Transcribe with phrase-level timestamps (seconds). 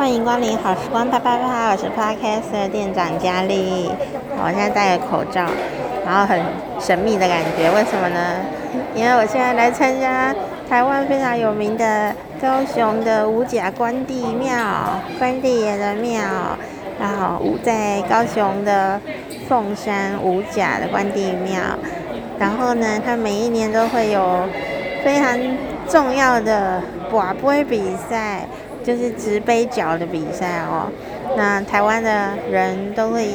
[0.00, 3.90] 欢迎光临好时光啪啪啪，我是 Podcast 的店长佳丽。
[4.42, 5.44] 我现在戴个口罩，
[6.06, 6.40] 然后很
[6.80, 8.36] 神秘的感觉，为什么呢？
[8.94, 10.34] 因为我现在来参加
[10.66, 14.56] 台湾非常有名的高雄的五甲关帝庙，
[15.18, 16.22] 关帝爷的庙，
[16.98, 18.98] 然后在高雄的
[19.46, 21.60] 凤山五甲的关帝庙。
[22.38, 24.48] 然后呢，他每一年都会有
[25.04, 25.38] 非常
[25.86, 26.80] 重要的
[27.12, 28.46] 跋杯比赛，
[28.84, 30.88] 就是掷杯角的比赛哦。
[31.36, 33.28] 那台湾的人都会，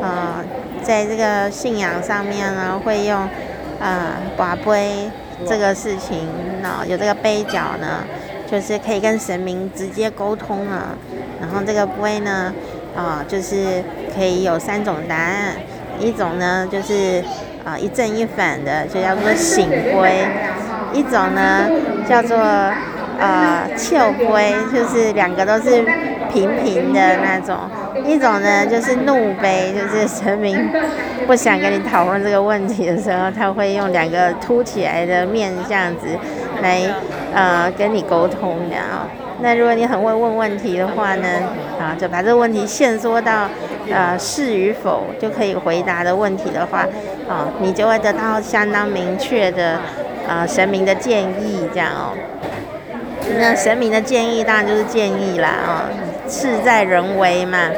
[0.00, 0.44] 呃，
[0.82, 3.28] 在这个信仰上面呢，会用
[3.80, 5.10] 呃把杯
[5.46, 6.26] 这个事情
[6.62, 8.04] 呢，有这个杯角呢，
[8.50, 10.96] 就是可以跟神明直接沟通了。
[11.40, 12.52] 然后这个杯呢，
[12.96, 13.82] 啊、就是
[14.14, 15.54] 可以有三种答案，
[15.98, 17.22] 一种呢就是。
[17.64, 20.26] 啊，一正一反的就叫做醒杯，
[20.94, 21.68] 一种呢
[22.08, 22.38] 叫做
[23.18, 25.82] 呃笑杯，就是两个都是
[26.32, 27.56] 平平的那种；
[28.04, 30.70] 一种呢就是怒杯，就是神明
[31.26, 36.06] 不想跟你讨论这个问题的时候，他会用两个凸起来的面这样子
[36.62, 36.82] 来
[37.34, 39.08] 呃跟你沟通的啊。
[39.40, 41.28] 那如果你很会问问题的话呢，
[41.78, 43.48] 啊，就把这个问题限缩到。
[43.90, 46.80] 呃，是与否就可以回答的问题的话，
[47.26, 49.80] 啊，你就会得到相当明确的，
[50.28, 52.12] 呃，神明的建议这样哦。
[53.36, 55.90] 那神明的建议当然就是建议啦，啊，
[56.28, 57.70] 事在人为嘛。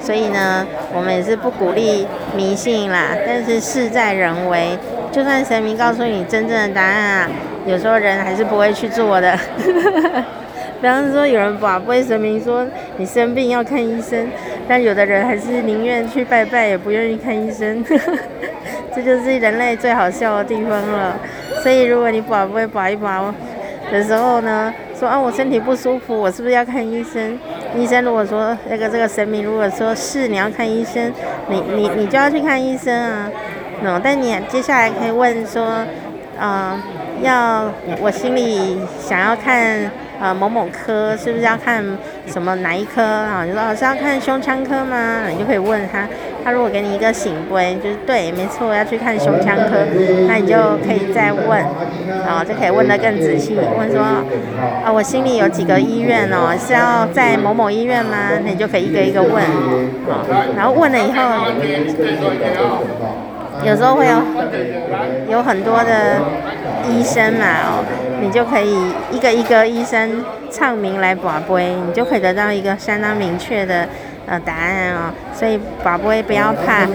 [0.00, 4.78] 所以呢，我们也是不鼓励迷信啦，但是事在人为，
[5.10, 7.28] 就算神明告诉你真正的答案啊，
[7.66, 9.36] 有时候人还是不会去做的。
[10.80, 12.64] 比方说，有人保不会神明说
[12.98, 14.28] 你生病要看医生，
[14.68, 17.82] 但有的人还是宁愿去拜拜，也不愿意看医生。
[18.94, 21.16] 这就是人类最好笑的地方了。
[21.62, 23.32] 所以，如果你跋杯跋一跋
[23.90, 27.38] 的时候呢，说啊我身体不舒服，我是不是要看医生？
[27.76, 31.12] 医生如果说那个这个神明如果说是你要看医生，
[31.48, 33.30] 你你你就要去看医生啊。
[33.82, 35.84] 那，但你接下来可以问说，
[36.38, 36.82] 啊、
[37.22, 37.70] 要
[38.00, 39.90] 我心里想要看。
[40.18, 41.84] 呃，某某科是不是要看
[42.26, 43.44] 什么哪一科啊？
[43.44, 45.28] 你说老师要看胸腔科吗？
[45.28, 46.06] 你就可以问他，
[46.44, 49.86] 他如果给你一个醒杯，就是对，没错，要去看胸腔科，
[50.28, 51.58] 那你就可以再问，
[52.24, 54.02] 然啊，就可以问得更仔细，问说，
[54.84, 58.30] 啊，我心里有几个医院哦，是要在某某医院吗？
[58.44, 60.26] 那你就可以一个一个问，啊，
[60.56, 61.22] 然后问了以后，
[63.64, 64.22] 有时候会有
[65.30, 66.20] 有很多的
[66.90, 67.84] 医生嘛，哦。
[68.20, 68.74] 你就可以
[69.10, 73.86] 一个一个医生唱名来跋杯，你就可以得到一个相当明确的
[74.26, 75.12] 呃答案哦。
[75.34, 76.86] 所以跋杯不要怕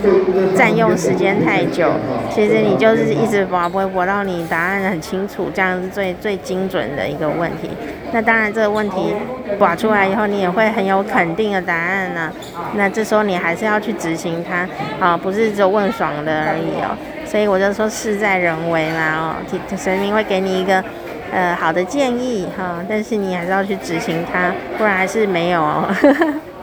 [0.55, 1.91] 占用时间太久，
[2.33, 7.69] 其实你就是一直跋杯跋到你答案很清楚，这样是最最精准的一个问题。
[8.11, 9.13] 那当然这个问题
[9.59, 12.31] 跋出来以后，你也会很有肯定的答案呢。
[12.75, 14.67] 那这时候你还是要去执行它
[14.99, 16.97] 啊，不是只有问爽的而已哦。
[17.25, 19.35] 所以我就说事在人为嘛哦，
[19.77, 20.83] 神明会给你一个。
[21.31, 25.87] 呃，好的建议哈，但是你还是要去执行它，不然还是没有哦。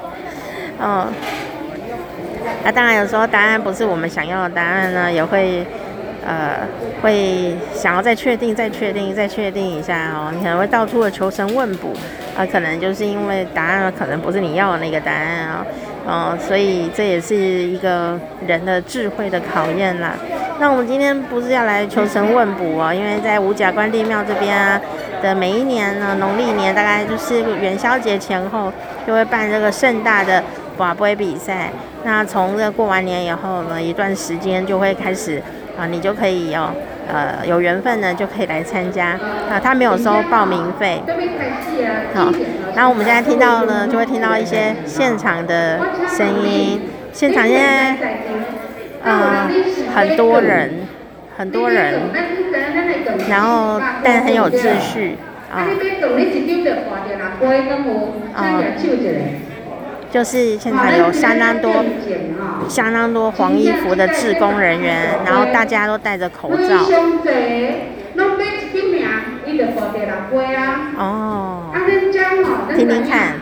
[0.79, 1.07] 哦，
[2.63, 5.67] 那当然有时候答案不是我们想要的答案呢，也会
[6.27, 6.69] 呃
[7.03, 10.31] 会想要再确定、再确定、再确定一下哦。
[10.35, 11.89] 你可能会到处的求神问卜，
[12.37, 15.67] 啊、可能就是因为答案可能不是你要的那个答案啊，
[16.07, 20.13] 哦，所以这也是一个人的智慧的考验啦。
[20.61, 24.81] 那我们今天不是要来求神问卜哦，因为在五甲关帝庙这边啊
[25.23, 28.73] 的每一年呢，农历年大概就是元宵节前后
[29.07, 30.43] 就会办这个盛大的
[30.77, 31.71] 跋杯比赛。
[32.03, 35.41] 那从这过完年以后呢，一段时间就会开始
[35.79, 36.69] 啊，你就可以有
[37.09, 39.11] 呃有缘分呢就可以来参加
[39.49, 41.01] 啊，他没有收报名费。
[42.15, 42.33] 好，
[42.75, 46.81] 然后我们现在听到呢，就会听到一些现场的声音，
[47.13, 47.97] 现场现在。
[49.03, 49.49] 呃，
[49.95, 50.87] 很多人，
[51.37, 52.01] 很多人，
[53.29, 55.17] 然后但很有秩序
[55.53, 55.67] 啊。
[58.35, 58.63] 啊，
[60.11, 61.85] 就是现场有相当多、
[62.69, 66.87] 相当多黄衣服的志工人员，然后大家都戴着口罩。
[70.97, 71.71] 哦，
[72.75, 73.35] 听听看。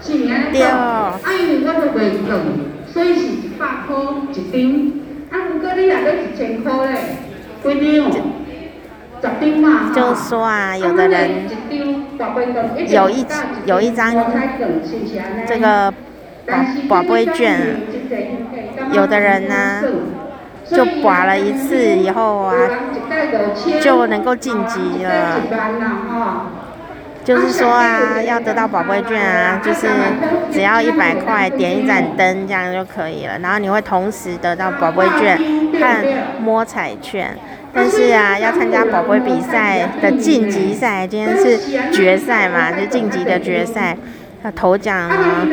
[0.00, 2.32] 哦，啊，因为我都袂用，
[2.92, 3.96] 所以是一百块
[4.32, 4.54] 一张。
[5.30, 6.70] 啊，如果你若要一千几张？
[9.20, 9.64] 十张嘛。
[9.94, 11.30] 就说啊，有的人
[12.88, 13.26] 有一
[13.66, 14.14] 有一张
[15.46, 15.92] 这个
[16.46, 17.76] 宝宝贝券，
[18.92, 19.82] 有的人呢
[20.64, 22.54] 就刮了一次以后啊，
[23.80, 25.40] 就能够晋级了。
[27.28, 29.86] 就是说啊，要得到宝贝券啊，就是
[30.50, 35.36] 只要一百块点一盏灯这样就可以了，然后你会同时得到宝贝券
[35.78, 37.36] 和摸彩券。
[37.74, 43.94] 但是啊，要参加宝贝比赛的晋级赛，今天是决赛嘛，就晋级的决赛。
[44.40, 45.46] 那头奖呢，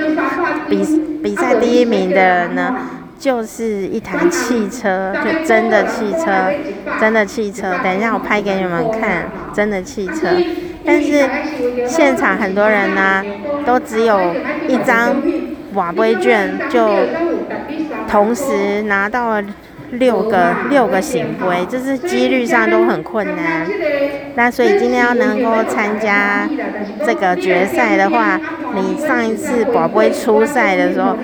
[0.69, 0.81] 比
[1.21, 2.73] 比赛第一名的人呢，
[3.19, 6.53] 就是一台汽车，就真的汽车，
[7.01, 7.77] 真的汽车。
[7.83, 10.29] 等一下我拍给你们看，真的汽车。
[10.85, 11.27] 但是
[11.87, 13.23] 现场很多人呢、
[13.65, 14.35] 都只有
[14.67, 15.15] 一张
[15.73, 16.87] 瓦杯券，就
[18.07, 19.43] 同时拿到了
[19.91, 23.67] 六个六个行规，就是几率上都很困难。
[24.35, 26.47] 那所以今天要能够参加
[27.05, 28.39] 这个决赛的话，
[28.73, 31.15] 你上一次宝贝出赛的时候，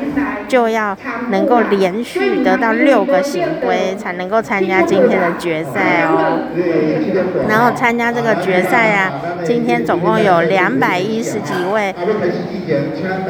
[0.48, 0.98] 就要
[1.30, 6.40] 能够连续得到六个行规，才能够参加今天的决赛哦。
[7.50, 9.12] 然后参加这个决赛啊，
[9.44, 11.94] 今天总共有两百一十几位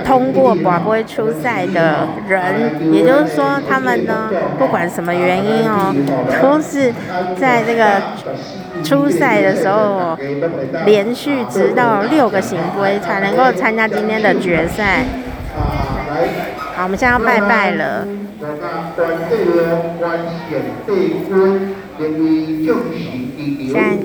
[0.06, 4.30] 通过宝贝出赛的人，也就是说，他们呢，
[4.60, 5.94] 不管什么原因哦，
[6.42, 6.94] 都是
[7.40, 8.02] 在这个。
[8.84, 10.18] 初赛的时候，
[10.86, 15.04] 连续直到六个行规才能够参加今天的决赛。
[16.74, 18.08] 好，我们现在要拜拜了。
[23.72, 24.00] 现在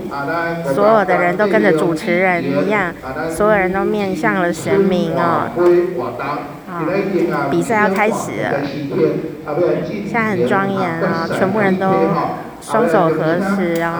[0.74, 2.92] 所有的人都跟着主持人一样，
[3.30, 5.48] 所有人都面向了神明哦。
[6.80, 8.60] 哦，比赛要开始了，
[10.04, 11.86] 现在很庄严啊，全部人都。
[12.58, 13.98] 双手合十，然后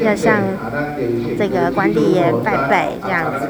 [0.00, 0.40] 要向
[1.36, 3.48] 这个关帝爷拜拜，这样子。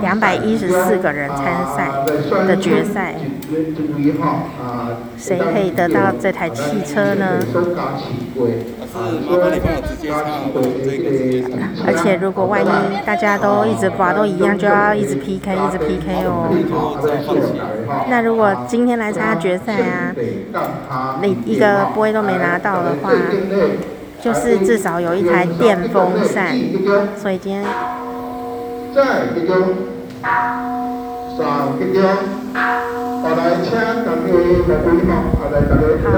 [0.00, 1.90] 两百一十四个人参赛
[2.46, 3.14] 的决赛，
[5.16, 7.38] 谁可以得到这台汽车呢？
[11.86, 12.66] 而且如果万一
[13.04, 16.48] 大家都一直刮都一样，就要一直 PK，一直 PK 哦。
[18.08, 23.12] 那如果今天来参加决赛啊，你一个杯都没拿到的话，
[24.20, 26.56] 就是至少有一台电风扇。
[27.16, 27.64] 所以今天。
[27.64, 27.74] 好，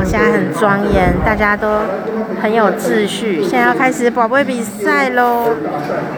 [0.04, 1.80] 现在很庄严，大家都
[2.40, 3.42] 很有秩序。
[3.42, 5.50] 现在要开始宝贝比赛喽，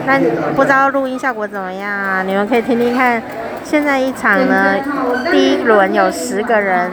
[0.06, 0.20] 那
[0.54, 2.22] 不知道录音效果怎么样啊？
[2.22, 3.20] 你们可以听听看。
[3.64, 4.76] 现在一场呢，
[5.30, 6.90] 第一轮有十个人。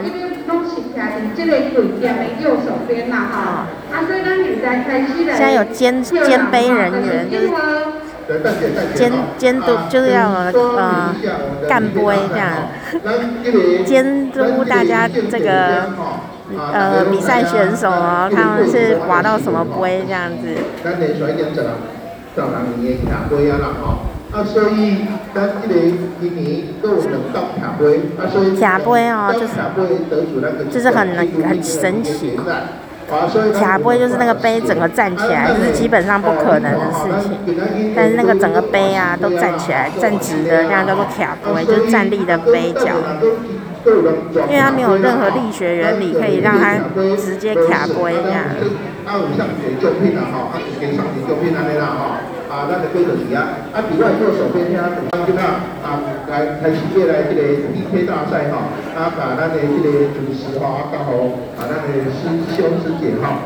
[5.36, 7.48] 现在有监监杯人员，就是。
[8.94, 11.12] 监监督就是要呃
[11.68, 12.00] 干杯
[12.30, 12.52] 这样，
[13.84, 15.90] 监督大家这个
[16.72, 20.54] 呃比赛选手哦，他们是划到什么杯这样子。
[28.60, 29.54] 卡杯哦，就是
[30.70, 32.38] 就是很很神奇。
[33.58, 37.36] 卡杯就是那个杯整个站起来，这是基本上不可能的事情。
[37.96, 42.94] 但是那个整个杯啊都站起来，站直的，那样叫做卡杯，就是站立的杯脚。
[44.48, 46.78] 因为它没有任何力学原理可以让它
[47.16, 48.44] 直接卡杯这样。
[52.60, 53.48] 啊，咱就继续啊！
[53.72, 54.76] 啊，比外右手边听，
[55.12, 61.10] 刚今啊啊来开始过来这个 PK 大赛哈，啊，把咱的这个主持哈，啊，刚好
[61.56, 63.40] 把，咱的师兄师姐哈。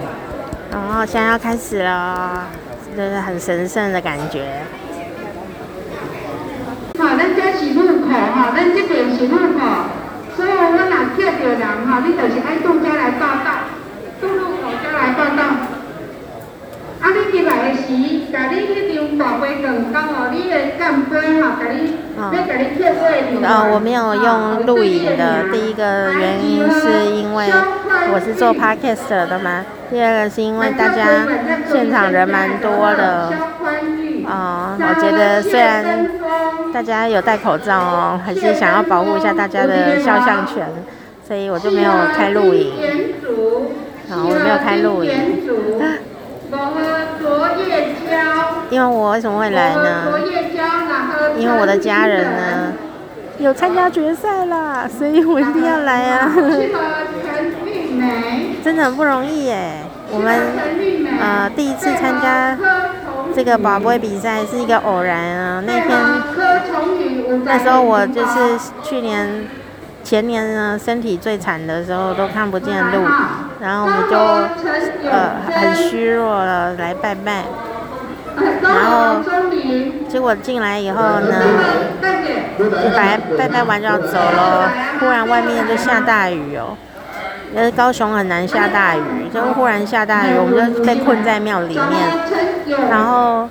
[0.72, 2.48] 哦，现在要开始了，
[2.96, 4.62] 就是很神圣的感觉。
[6.98, 9.62] 好，咱这是入口哈，咱这边是入口，
[10.34, 13.70] 所以我若叫到人哈，你就是爱动家来报到，
[14.26, 14.26] 入
[14.58, 15.73] 口就来报道。
[17.04, 17.10] 啊！
[17.12, 23.46] 你入来时，甲你迄张大杯更高哦，你的干杯哈，甲你要甲你贴过的。
[23.46, 27.44] 呃，我没有用录影的，第一个原因是因为
[28.10, 31.04] 我是做 podcast 的嘛，第二个是因为大家
[31.70, 33.30] 现场人蛮多的。
[34.26, 36.08] 啊、我觉得虽然
[36.72, 40.66] 大家有戴口罩哦，还是想要保护一下大家的肖像权，
[41.28, 42.72] 所以我就没有开录影。
[44.08, 45.12] 好，我没有开录影。
[48.70, 50.12] 因为我为什么会来呢？
[51.38, 52.72] 因为我的家人呢
[53.38, 56.30] 有参加决赛啦，所以我一定要来啊！
[58.64, 59.72] 真的很不容易耶。
[60.10, 60.40] 我们
[61.20, 62.56] 呃第一次参加
[63.34, 65.62] 这个宝贝比赛是一个偶然啊。
[65.66, 65.90] 那天
[67.44, 69.46] 那时候我就是去年
[70.04, 73.04] 前年呢，身体最惨的时候都看不见路，
[73.60, 74.16] 然后我们就
[75.10, 77.44] 呃很虚弱了来拜拜，
[78.62, 79.16] 然后
[80.08, 81.42] 结果进来以后呢，
[82.58, 82.70] 就
[83.36, 84.70] 拜拜完就要走了，
[85.00, 86.76] 忽然外面就下大雨哦。
[87.56, 91.82] 因为高雄很难下大雨，就忽然下大雨，我们就被困在庙里面。
[92.90, 93.48] 然后，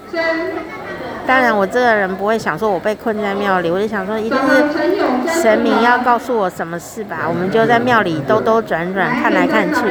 [1.25, 7.25] 当然我这个人不会想说我被困在庙里，我就想说一定是神明要告诉我什么事吧。
[7.27, 9.81] 我们就在庙里兜兜转转看来看去，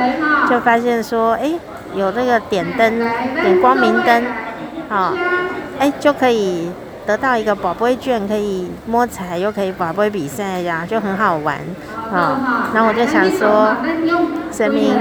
[0.48, 1.50] 就发现说，哎，
[1.94, 2.98] 有那个点灯，
[3.42, 4.24] 点光明灯，
[4.88, 5.14] 啊，
[5.78, 6.70] 哎就可以。
[7.06, 11.58] 得到一个宝贝券，可以摸彩，又可以宝贝比赛呀，就很好玩
[12.12, 12.70] 啊。
[12.72, 13.74] 然后我就想说，
[14.52, 14.94] 神明，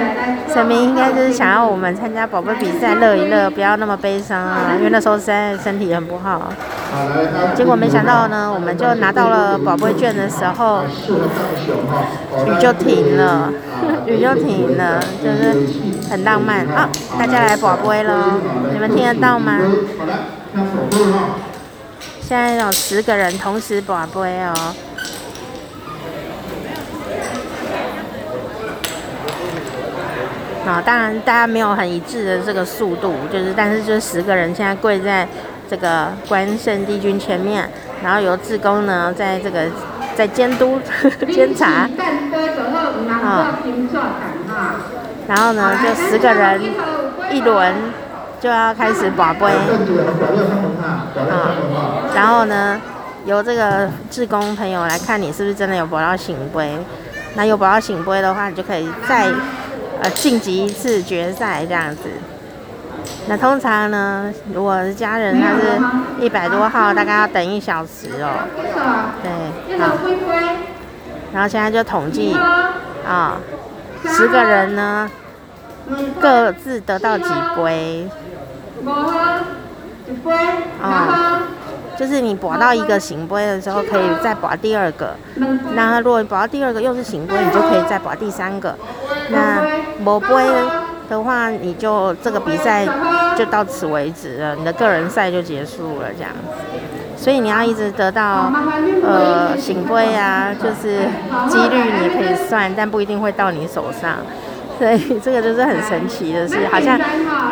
[0.52, 4.74] 神明应该就是想要我们参加宝贝比赛，乐一乐，不要那么悲伤啊。
[4.78, 6.52] 因为那时候实在身体很不好。
[7.56, 10.84] 结果没想到呢，我们就拿到了宝贝券的时候，
[12.48, 13.52] 雨就停了，
[14.08, 15.68] 雨就停了，就是
[16.10, 16.90] 很浪漫啊。
[17.18, 18.14] 大家来宝贝喽，
[18.74, 19.60] 你们听得到吗？
[22.32, 24.54] 现在有十个人同时把杯哦，
[30.66, 35.28] 啊，当然大家没有很一致的这个速度，就是但是就是十个人现在跪在
[35.70, 37.70] 这个关圣帝君前面，
[38.02, 39.66] 然后由志工呢在这个
[40.16, 40.80] 在监督
[41.28, 41.90] 监察，
[43.26, 43.58] 啊，
[45.28, 46.62] 然后呢就十个人
[47.34, 47.76] 一轮。
[48.42, 49.54] 就要开始把杯，啊，
[52.14, 52.80] 然后呢，
[53.26, 56.78] 由这个志工朋友来看你是不是真的有博到醒杯，
[57.36, 59.32] 那有博到醒杯的话，你就可以再
[60.02, 62.04] 呃晋级一次决赛这样子。
[63.28, 65.80] 那通常呢，如果是家人他是
[66.24, 68.30] 一百多号，大概要等一小时哦。
[69.24, 69.96] 对，好。
[71.34, 72.36] 然后现在就统计
[73.08, 73.38] 啊，
[74.06, 75.10] 十个人呢
[76.20, 77.24] 各自得到几
[77.56, 78.10] 杯。
[78.84, 78.90] 五
[80.26, 80.36] 杯。
[80.82, 81.44] 啊，
[82.02, 85.16] 就是你拔到一个圣杯的时候，可以再拔第二个。
[85.76, 88.76] 那如果拔到第二个又是圣杯，你就可以再拔第三个。
[89.30, 89.62] 那
[90.04, 90.28] 没杯
[91.08, 92.88] 的话，你就这个比赛
[93.38, 96.32] 就到此为止了，你的个人赛就结束了这样。
[97.16, 98.52] 所以你要一直得到
[99.04, 101.02] 呃圣杯啊，就是
[101.48, 104.18] 几率你可以算，但不一定会到你手上。
[104.80, 107.00] 所以这个就是很神奇的事，好像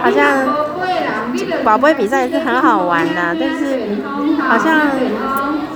[0.02, 0.48] 好像
[1.64, 3.78] 宝贝比赛是很好玩的，但是
[4.50, 4.90] 好像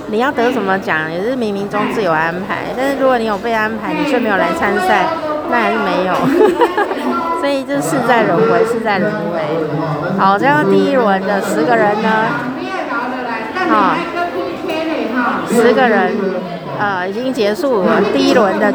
[0.08, 2.66] 你要得什么奖也是冥冥中自有安排。
[2.76, 5.06] 但是如果你有被安排，你却没有来参赛，
[5.50, 6.14] 那还是没有。
[7.40, 10.18] 所以就事在人为，事在人为。
[10.18, 12.10] 好，这样第一轮的十个人呢，
[13.70, 13.96] 啊，
[15.48, 16.12] 十个人
[16.78, 18.74] 呃已经结束了第一轮的。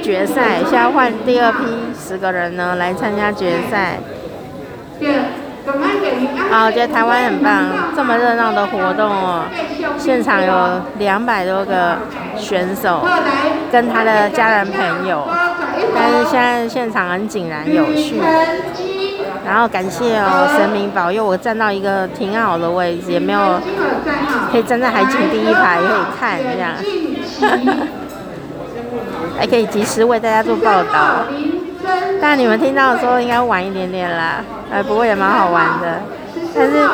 [0.00, 1.58] 决赛，现在换第二批
[1.92, 3.98] 十个人呢来参加决赛。
[6.50, 9.44] 啊，我觉得台湾很棒，这么热闹的活动哦，
[9.98, 11.96] 现场有两百多个
[12.36, 13.06] 选手
[13.70, 15.26] 跟他的家人朋友，
[15.94, 18.20] 但是现在现场很井然有序。
[19.46, 23.58] 然后感谢哦，神明保佑我站到一个挺好的位置，也没有
[24.52, 26.74] 可以站在海景第一排，可以看这样。
[29.38, 31.24] 还可以及时为大家做报道，
[32.20, 36.00] 但你们听到的时候应该晚一点点啦，呃，不过也蛮好玩的，
[36.54, 36.88] 但是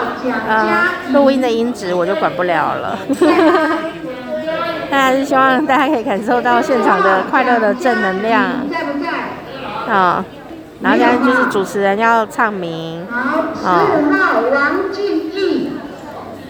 [0.48, 2.98] 呃，录音的音质我就管不了了，
[4.90, 8.42] 但还是希望大家可以感受到现场的快乐的正能量，
[9.88, 10.24] 啊，
[10.82, 13.06] 然后现在就是主持人要唱名，
[13.64, 13.82] 啊，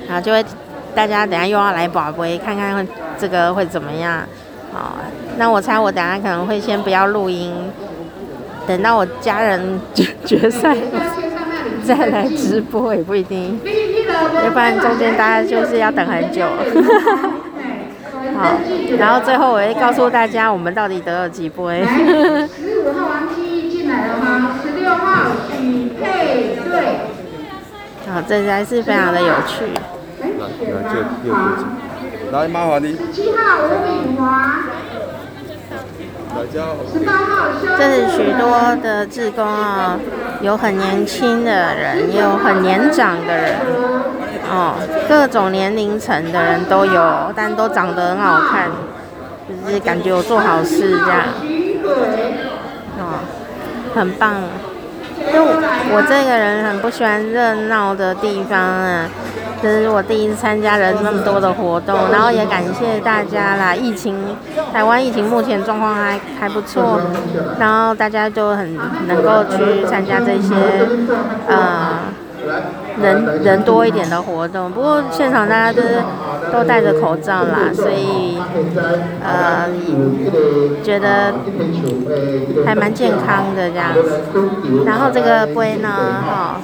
[0.09, 0.45] 然后就会
[0.95, 2.87] 大家等下又要来宝贝，看看
[3.19, 4.21] 这个会怎么样。
[4.73, 4.97] 好，
[5.39, 7.55] 那我猜我等下可能会先不要录音，
[8.67, 10.77] 等到我家人决决赛
[11.85, 13.61] 再来直播也不一定，
[14.43, 16.47] 要不然中间大家就是要等很久。
[18.37, 18.59] 好，
[18.99, 21.85] 然后最后我会告诉大家我们到底得了几杯。
[21.85, 24.59] 十五号王七进来了吗？
[24.63, 26.99] 十六号许配对。
[28.13, 29.67] 好，这才是非常的有趣。
[32.33, 32.97] 来，麻烦你。
[32.97, 34.63] 十七号吴敏华。
[37.79, 39.99] 这是许多的志工啊，
[40.41, 43.57] 有很年轻的人，也有很年长的人，
[44.51, 44.75] 哦，
[45.09, 48.71] 各种年龄层的人都有，但都长得很好看，
[49.65, 51.21] 就是感觉有做好事这样。
[52.99, 53.21] 哦，
[53.95, 54.35] 很棒。
[55.33, 59.09] 就我这个人很不喜欢热闹的地方啊，
[59.63, 63.75] 这是我第一次参加人那么多的活动，然后也感谢大家啦。
[63.75, 64.15] 疫情，
[64.73, 67.01] 台湾疫情目前状况还还不错，
[67.59, 70.55] 然后大家就很能够去参加这些，
[71.49, 71.99] 呃。
[73.03, 75.83] 人人多一点的活动，不过现场大家都
[76.53, 78.39] 都戴着口罩啦，所以
[79.23, 79.69] 呃
[80.83, 81.35] 觉得
[82.65, 84.23] 还蛮健康的这样子。
[84.87, 86.61] 然后这个杯呢，哈、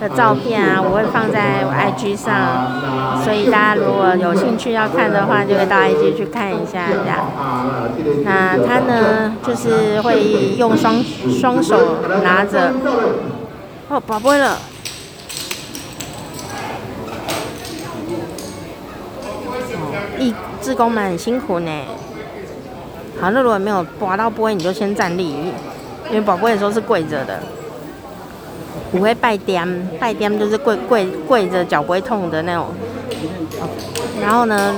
[0.00, 7.30] 的照片啊，我会放在我 IG 上，所以大家如果有兴趣要看的话，就会到 IG 去看一下这样。
[8.24, 11.02] 那他呢，就是会用双
[11.40, 12.72] 双手拿着。
[13.90, 14.58] 哦，宝贝了！
[20.18, 21.70] 义志工们很辛苦呢。
[23.20, 25.30] 好，那如果没有拔到杯，你就先站立，
[26.08, 27.40] 因为拔杯的时候是跪着的，
[28.92, 32.66] 不会拜点，拜点就是跪跪跪着，脚不会痛的那种。
[34.20, 34.74] 然后呢，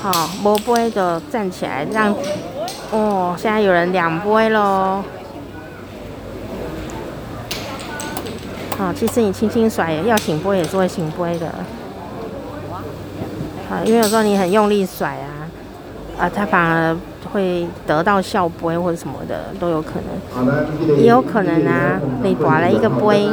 [0.00, 2.14] 好、哦，摸杯的站起来，让
[2.90, 5.02] 哦，现在有人两杯喽。
[8.78, 11.52] 好、哦，其实你轻轻甩，要醒杯也是会醒杯的。
[13.70, 15.48] 啊，因为有时候你很用力甩啊，
[16.20, 16.96] 啊，它反而
[17.32, 20.96] 会得到笑杯或者什么的都有可能。
[20.96, 23.28] 也有可能啊，你拔了一个杯，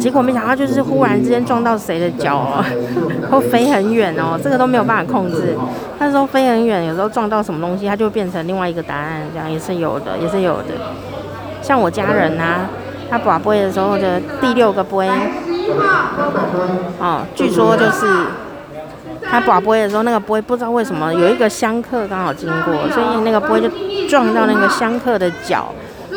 [0.00, 2.64] 结果没想到就是忽然之间撞到谁的脚哦，
[3.30, 5.56] 或飞很远哦，这个都没有办法控制。
[5.98, 10.74] 那时候飞很远，有时候撞到什么东西，它就变成另外一个答案，这样也是有的，也是有的。
[11.62, 12.68] 像我家人啊。
[13.10, 15.08] 他拔杯的时候的第六个杯，
[17.00, 18.06] 哦，据说就是
[19.30, 23.68] 他拔杯的时候，那个杯不知道为什么有一个香客刚好经过，所以那个杯就
[24.08, 25.72] 撞到那个香客的脚，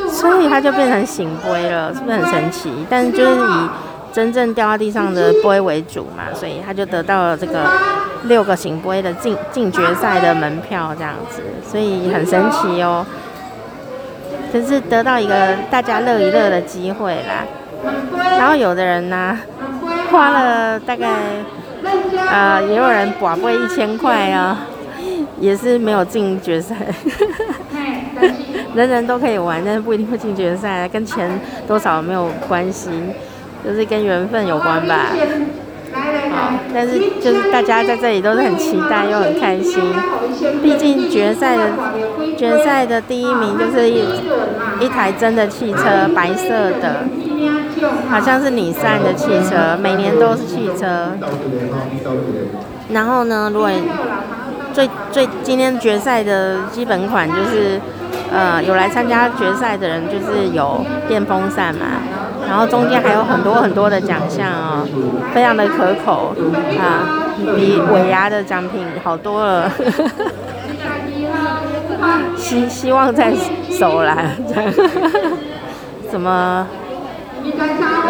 [0.09, 2.71] 所以他就变成醒杯了，是不是很神奇？
[2.89, 3.69] 但是就是以
[4.13, 7.69] 真正掉到地上的杯为主嘛，所以他就得到了这个
[8.23, 13.05] 六个醒杯的进进决赛的门票这样子，所以很神奇哦。
[14.51, 17.45] 只是得到一个大家乐一乐的机会啦，
[18.37, 19.37] 然后有的人呢、
[20.11, 21.07] 花了大概，
[22.29, 24.65] 呃，也有人寡不一千块啊，
[25.39, 26.75] 也是没有进决赛。
[28.73, 31.29] 人人都可以玩，但是不一定会进决赛，跟钱
[31.67, 32.89] 多少没有关系，
[33.65, 35.07] 就是跟缘分有关吧。
[36.33, 39.83] 好，但是就是大家在这里都是很期待又很开心，
[40.63, 41.63] 毕竟决赛的
[42.37, 44.05] 决赛的第一名就是一
[44.79, 47.03] 一台真的汽车，白色的，
[48.09, 51.11] 好像是尼桑的汽车，每年都是汽车。
[52.91, 53.69] 然后呢，如果
[54.73, 57.79] 最最今天决赛的基本款就是，
[58.31, 61.85] 呃，有来参加决赛的人就是有电风扇嘛。
[62.47, 64.85] 然后中间还有很多很多的奖项哦，
[65.33, 66.35] 非常的可口
[66.77, 69.71] 啊，比尾牙的奖品好多了。
[72.35, 73.31] 希希望在
[73.69, 74.17] 手啦，
[76.11, 76.67] 怎么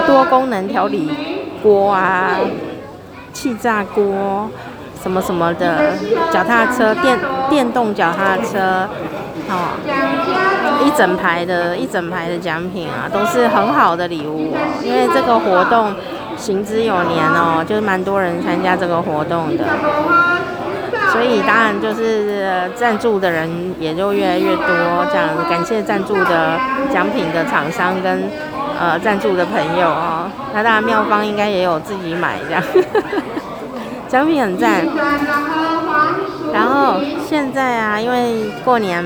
[0.07, 1.11] 多功能调理
[1.61, 2.37] 锅啊，
[3.33, 4.49] 气炸锅，
[5.01, 5.93] 什么什么的，
[6.31, 7.17] 脚踏车电
[7.49, 8.87] 电动脚踏车，
[9.49, 9.77] 哦。
[10.83, 14.57] 一整排的一整排的奖品啊，都是很好的礼物哦。
[14.83, 15.93] 因为这个活动
[16.35, 19.63] 行之有年哦，就是蛮多人参加这个活动的，
[21.11, 23.47] 所以当然就是赞助的人
[23.79, 24.65] 也就越来越多。
[25.11, 26.59] 这样感谢赞助的
[26.91, 28.23] 奖品的厂商跟
[28.81, 30.29] 呃赞助的朋友哦。
[30.53, 32.63] 那当然庙方应该也有自己买这样，
[34.09, 34.83] 奖品很赞。
[36.51, 36.95] 然后
[37.29, 39.05] 现在啊，因为过年。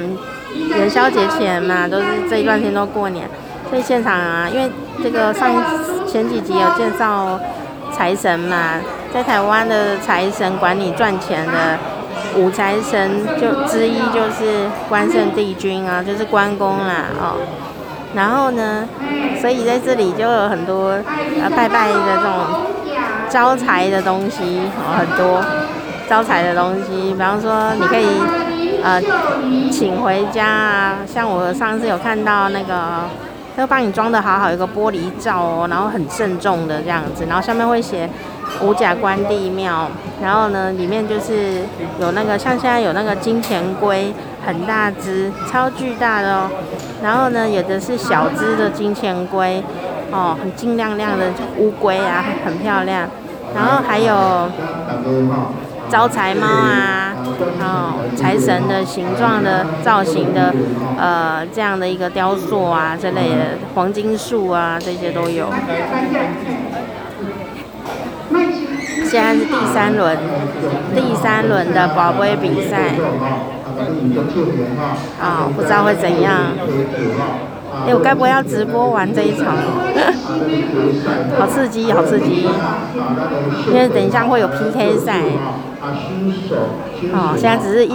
[0.69, 3.29] 元宵节前嘛，都是这一段时间都过年，
[3.69, 4.71] 所以现场啊，因为
[5.03, 5.51] 这个上
[6.07, 7.37] 前几集有介绍
[7.91, 8.79] 财神嘛，
[9.13, 11.77] 在台湾的财神管你赚钱的
[12.37, 17.35] 五财神就之一就是关圣帝君啊，就是关公啦哦。
[18.15, 18.87] 然后呢，
[19.41, 20.91] 所以在这里就有很多
[21.41, 22.31] 呃拜拜的这种
[23.29, 25.43] 招财的东西哦，很多
[26.09, 28.05] 招财的东西，比方说你可以。
[28.83, 29.01] 呃，
[29.71, 30.97] 请回家啊！
[31.11, 33.01] 像我上次有看到那个，
[33.55, 38.07] 他会帮你装得好好，有个玻璃罩哦，然后很慎重的这样子，然后上面会写
[38.61, 39.87] 五甲关帝庙，
[40.21, 41.63] 然后呢，里面就是
[41.99, 44.13] 有那个像现在有那个金钱龟，
[44.45, 46.49] 很大只，超巨大的哦。
[47.03, 49.63] 然后呢，有的是小只的金钱龟，
[50.11, 53.07] 哦，很金亮亮的乌龟啊，很漂亮。
[53.53, 54.49] 然后还有
[55.89, 57.13] 招财猫啊，
[57.61, 57.93] 哦。
[58.15, 60.53] 财神的形状的造型的，
[60.97, 65.47] 呃，这样的一个雕塑啊，之类的黄金树啊，这些都有。
[69.05, 70.17] 现在是第三轮，
[70.95, 72.95] 第三轮的宝贝比赛，
[75.21, 76.53] 啊、哦，不知道会怎样。
[77.85, 79.55] 哎，我该不会要直播完这一场？
[81.37, 82.47] 好刺激，好刺激！
[83.67, 85.21] 因为等一下会有 PK 赛。
[87.13, 87.93] 哦，现在只是一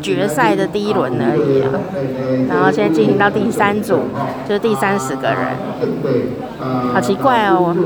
[0.00, 1.68] 决赛的第一轮而已啊。
[2.48, 4.00] 然后现在进行到第三组，
[4.48, 5.38] 就是第三十个人。
[6.92, 7.76] 好奇怪哦，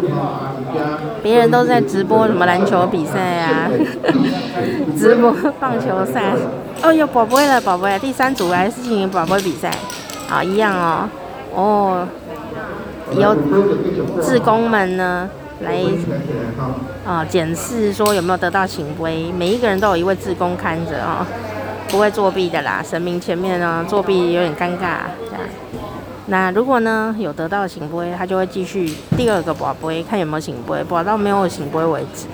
[1.22, 3.70] 别人都在直播什么篮球比赛啊，
[4.98, 6.34] 直播棒球赛。
[6.82, 7.98] 哦，哟宝贝了，宝贝！
[7.98, 9.70] 第三组还是进行宝贝比赛，
[10.28, 11.08] 好，一样哦。
[11.54, 12.08] 哦，
[13.12, 13.34] 有
[14.20, 15.78] 志工们呢来
[17.06, 21.26] 啊检视说有没有得到圣杯，每一个人都有一位志工看着啊、哦，
[21.88, 22.82] 不会作弊的啦。
[22.86, 25.44] 神明前面呢作弊有点尴尬，这样。
[26.26, 32.26] 那如果呢有得到圣杯，他就会继续第二个博杯，看有没有圣杯，博到没有圣杯为止。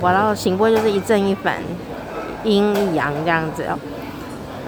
[0.00, 1.54] 博到圣杯就是一正一反，
[2.44, 3.78] 阴阳这样子哦。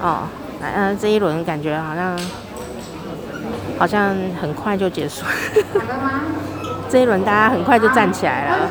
[0.03, 0.19] 哦，
[0.61, 2.19] 来，嗯，这一轮感觉好像。
[3.79, 5.25] 好像很快就结束，
[6.91, 8.69] 这一轮大家很快就站起来了。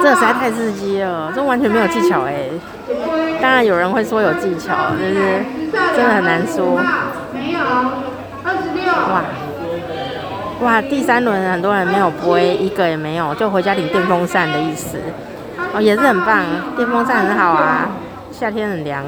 [0.00, 2.48] 这实在太刺激了，这完全没有技巧哎。
[3.42, 5.44] 当然有人会说有技巧，但是
[5.96, 6.80] 真的很难说。
[9.12, 9.24] 哇
[10.62, 14.98] 哇，第三轮很多人没有杯，一个也没有，就回家领电风扇的意思。
[15.72, 16.44] 哦，也是很棒，
[16.76, 17.88] 电风扇很好啊，
[18.30, 19.02] 夏天很凉。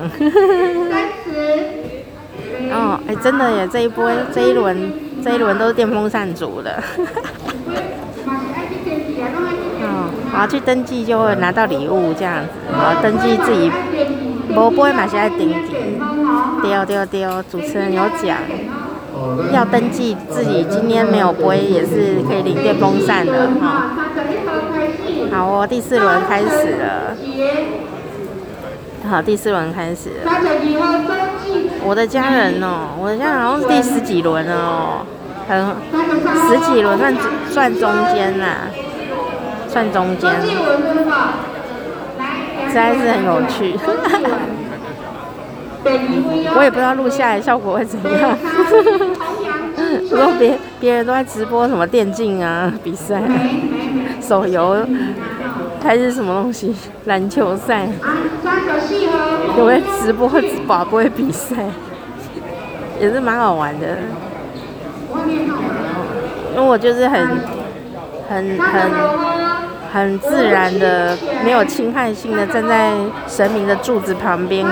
[2.71, 3.69] 哦，哎，真的耶！
[3.71, 6.83] 这一波、这一轮、这一轮都是电风扇组的。
[9.83, 12.49] 哦，好，去登记就会拿到礼物这样子。
[12.73, 13.71] 好，登记自己，
[14.57, 15.55] 无杯嘛是爱登记。
[16.63, 18.39] 对对对，主持人有讲，
[19.53, 23.91] 要登记自己今天没有杯也是可以领电风扇的哈。
[25.33, 27.17] 好哦，第四轮开始了。
[29.09, 30.33] 好，第四轮开始了。
[31.85, 35.05] 我的家人哦，我的家人好像是第十几轮哦，
[35.49, 35.67] 很
[36.49, 37.15] 十几轮算
[37.51, 38.69] 算中间啦，
[39.69, 40.31] 算中间，
[42.69, 43.77] 实在是很有趣。
[46.57, 48.37] 我也不知道录下来效果会怎样。
[50.11, 53.23] 如果别别人都在直播什么电竞啊比赛、
[54.21, 54.87] 手游
[55.83, 56.75] 还是什么东西
[57.07, 57.89] 篮球赛。
[59.59, 60.31] 有会直播
[60.67, 61.57] 宝贝比赛，
[63.01, 63.87] 也是蛮好玩的。
[66.55, 67.29] 因为我就是很、
[68.29, 68.91] 很、很、
[69.93, 72.93] 很自然的，没有侵害性的站在
[73.27, 74.67] 神明的柱子旁边，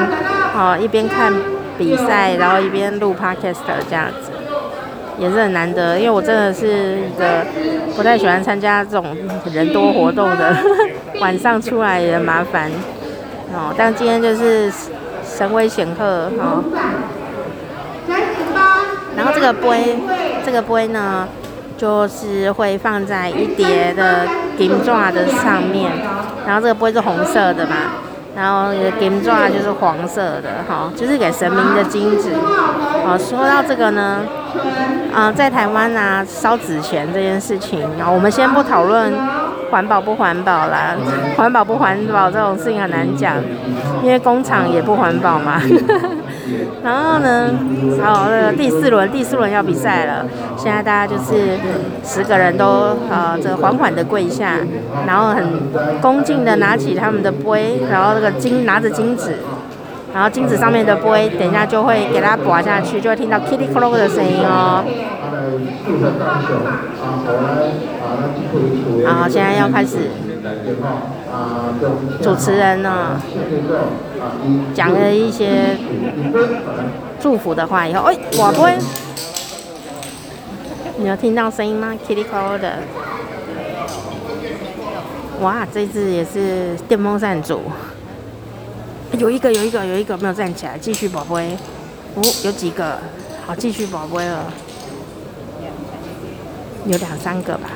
[0.55, 1.33] 哦，一边看
[1.79, 3.57] 比赛，然后一边录 podcast
[3.89, 4.31] 这样子，
[5.19, 5.99] 也是很难得。
[5.99, 7.45] 因为我真的是一个
[7.97, 9.17] 不太喜欢参加这种
[9.53, 10.57] 人多活动的，
[11.21, 12.71] 晚上出来也麻烦。
[13.53, 14.73] 哦，但今天就是
[15.25, 16.63] 神威显赫哦。
[19.17, 19.97] 然后这个杯，
[20.47, 21.29] 这个杯呢，
[21.77, 25.91] 就是会放在一叠的金纸的上面。
[26.47, 27.77] 然后这个杯是红色的嘛，
[28.41, 32.31] 然后金纸就是黄色的哈，就是给神明的金子。
[33.05, 34.21] 哦，说到这个呢，
[35.15, 39.13] 啊、在台湾啊，烧纸钱这件事情，然后我们先不讨论。
[39.71, 40.97] 环保不环保啦？
[41.37, 43.37] 环保不环保这种事情很难讲，
[44.03, 45.63] 因为工厂也不环保嘛。
[46.83, 47.51] 然后呢，
[48.03, 50.25] 好，那个第四轮，第四轮要比赛了。
[50.57, 51.59] 现在大家就是
[52.05, 54.57] 十个人都呃，这个缓缓的跪下，
[55.07, 55.45] 然后很
[56.01, 59.35] 恭敬的拿起他们的杯，然后那个金拿着金子，
[60.15, 64.85] 然后金子上面的杯，等一下就会给它刮下去，就会听到 kitty clock 的声音哦。
[69.07, 69.97] 好，现在要开始。
[72.23, 73.21] 主持人呢，
[74.75, 75.77] 讲了一些
[77.21, 78.77] 祝福的话以后，哎，我不会。
[80.99, 82.79] 你有听到声音吗？Kitty call 的。
[85.41, 87.63] 哇，这只也是电风扇组。
[89.19, 91.57] 有一个，有一个，有一个没有站起来，继续宝贝。
[92.17, 92.99] 哦，有几个？
[93.47, 94.53] 好，继续宝贝了。
[96.87, 97.71] 有两三个吧。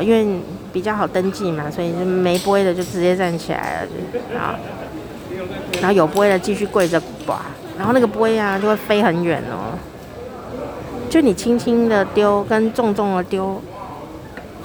[0.00, 0.40] 因为
[0.72, 4.58] 比较好登记嘛，所以就没杯的就直接站起来了，就啊，
[5.80, 7.42] 然后有杯的继续跪着拔，
[7.76, 9.76] 然后那个杯啊就会飞很远哦，
[11.10, 13.60] 就你轻轻的丢跟重重的丢，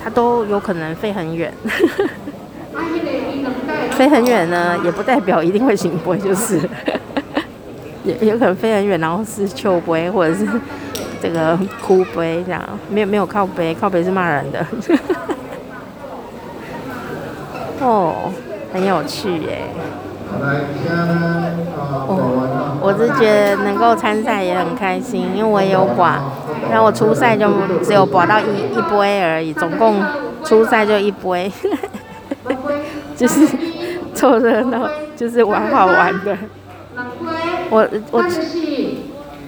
[0.01, 1.53] 它都有可能飞很远。
[3.91, 6.59] 飞很远呢，也不代表一定会圣杯，就是
[8.03, 10.47] 也有可能飞很远，然后是笑杯或者是
[11.19, 14.63] 这个哭杯这样，没有没有靠杯，靠杯是骂人的。
[17.81, 18.31] 哦，
[18.73, 19.61] 很有趣耶。
[22.07, 26.21] 哦，我是觉得能够参赛也很开心，因为我也有拔，
[26.69, 27.49] 然后我初赛就
[27.83, 28.43] 只有拔到一
[28.77, 30.03] 一波而已，总共
[30.43, 31.37] 初赛就一波，
[33.15, 33.47] 就是
[34.13, 36.37] 凑热闹，就是玩好玩的。
[37.69, 38.23] 我我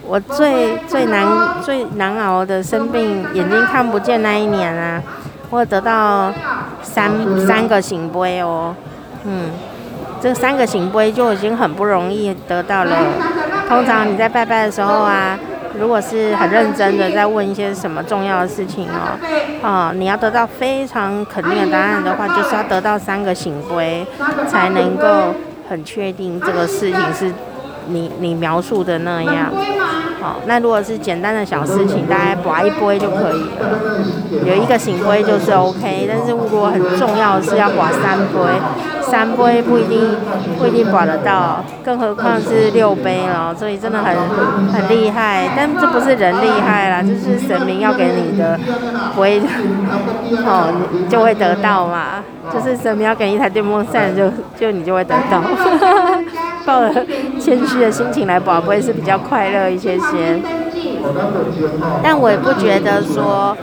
[0.08, 1.28] 我最最难
[1.62, 5.02] 最难熬的生病，眼睛看不见那一年啊，
[5.50, 6.32] 我得到
[6.82, 7.12] 三
[7.46, 8.76] 三个行杯哦，
[9.24, 9.50] 嗯。
[10.22, 12.94] 这三个行杯就已经很不容易得到了。
[13.70, 15.40] 通常你在拜拜的时候啊，
[15.80, 19.16] 如果是很认真的在问一些什么重要的事情哦，
[19.64, 24.06] 哦，你要得到非常肯定的答案的话，就是要得到三个行杯，
[24.46, 25.34] 才能够
[25.70, 27.34] 很确定这个事情是
[27.90, 29.52] 你你描述的那样。
[30.22, 36.08] 好，那如果是简单的小事情，大概拔一杯就可以了，有一个醒杯就是 OK。
[36.10, 38.40] 但是如果很重要的是要拔三杯。
[39.02, 40.16] 三杯不一定
[40.60, 44.16] 不一定拔得到，更何况是六杯了，所以真的很
[44.72, 45.50] 很厉害。
[45.58, 48.56] 但这不是人厉害啦，就是神明要给你的
[49.18, 49.42] 杯，
[50.46, 52.24] 哦，你就会得到嘛。
[52.54, 55.42] 就是神明要给你一台电风扇，就就你就会得到。
[56.66, 57.06] 抱着
[57.40, 60.40] 谦虚的心情来刮，不会是比较快乐一些些。
[62.04, 63.56] 但我也不觉得说，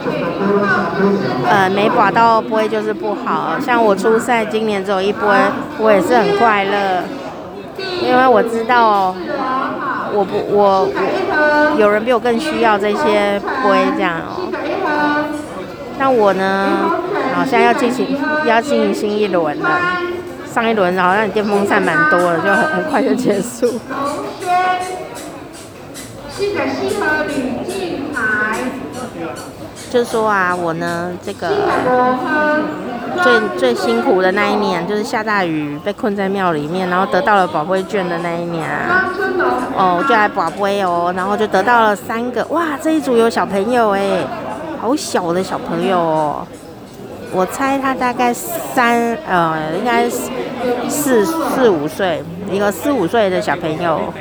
[1.48, 3.58] 呃，没拔到不会就是不好。
[3.60, 5.34] 像我初赛今年只有一波，
[5.78, 7.02] 我也是很快乐，
[8.02, 9.14] 因为我知道，
[10.12, 14.50] 我不我我有人比我更需要这些杯这样哦。
[15.98, 16.68] 那我呢，
[17.34, 19.68] 好像要进行要进行新一轮了，
[20.56, 23.78] 上一轮然后让你电风扇蛮多了，就很很快就结束。
[29.90, 31.50] 就说啊，我呢，这个
[33.22, 39.10] 最最辛苦的那一年，就是下大雨被困在庙里面，然后得到了宝贝券的那一年啊，
[39.76, 44.24] 哦，就来宝贝哦，然后就得到了三个，哇，这一组有小朋友哎，
[44.80, 46.46] 好小的小朋友哦。
[47.32, 50.30] 我猜他大概三呃，应该是
[50.88, 54.12] 四四五岁，一个四五岁的小朋友，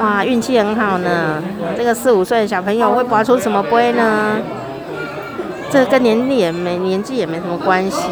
[0.00, 1.42] 哇，运气很好呢。
[1.76, 4.36] 这个四五岁的小朋友会拔出什么杯呢？
[5.70, 8.08] 这跟年龄也没年纪也没什么关系，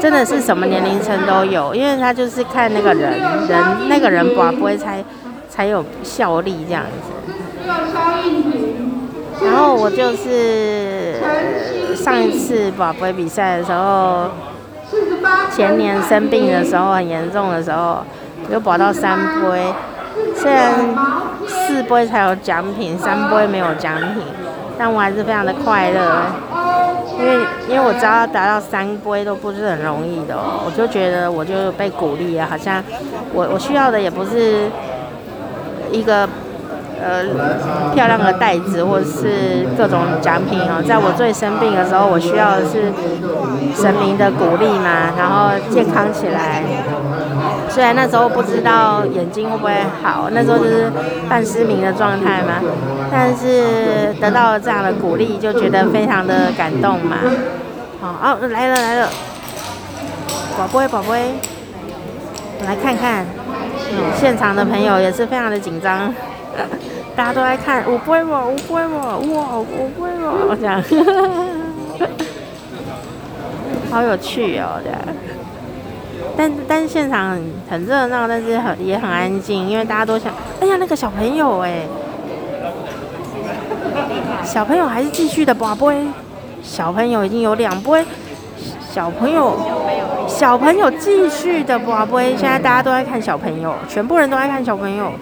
[0.00, 3.12] 真的是什么年龄层都有，因为他就是看那个人
[3.48, 5.04] 人那个人拔杯才
[5.50, 7.12] 才有效力这样子。
[9.44, 11.14] 然后我就是
[11.94, 14.28] 上一次拔杯比赛的时候，
[15.54, 17.98] 前年生病的时候很严重的时候，
[18.50, 19.72] 又保到三杯，
[20.34, 20.72] 虽然
[21.46, 24.22] 四杯才有奖品，三杯没有奖品，
[24.78, 26.22] 但我还是非常的快乐，
[27.18, 32.82] 因为因为我知道要达到三杯都不是很容易的，我就觉得我就被鼓励了，好像
[33.32, 34.68] 我我需要的也不是
[35.90, 36.28] 一个。
[37.02, 37.24] 呃，
[37.94, 42.92] 漂亮的袋子或者是各种奖品哦，在我最生病的时候，我需要的是
[43.74, 46.62] 神明的鼓励嘛，然后健康起来。
[47.68, 50.92] 虽然那时候不知道眼睛会不会好，那时候就是
[51.28, 52.62] 半失明的状态嘛，
[53.10, 57.16] 但是得到了这样的鼓励，就觉得非常的感动嘛。
[58.00, 59.08] 好，哦，来了来了，
[60.56, 61.34] 宝贝宝贝，
[62.66, 63.26] 来看看，
[64.14, 66.14] 现场的朋友也是非常的紧张。
[67.14, 68.88] 大家都在看，我不会嘛，我不会，哇，
[69.54, 69.64] 我
[69.96, 70.82] 不会嘛，我讲，
[73.90, 74.98] 好有趣哦，这样。
[76.36, 81.82] 但但是现场很热闹，但是很也很安静，因为大家都想，哎呀，那个小朋友哎，
[84.42, 86.06] 小朋友还是继续的拔杯，
[86.62, 88.02] 小朋友已经有两杯，
[88.90, 89.54] 小朋友，
[90.26, 95.12] 小朋友继续的拔杯，现在大家都在看小朋友，全部人都在看小朋友。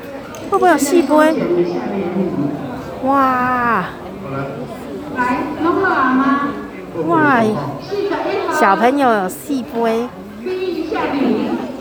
[0.51, 1.35] 会不会有四杯？
[3.05, 3.85] 哇！
[7.07, 7.43] 哇！
[8.53, 10.09] 小朋友有四杯。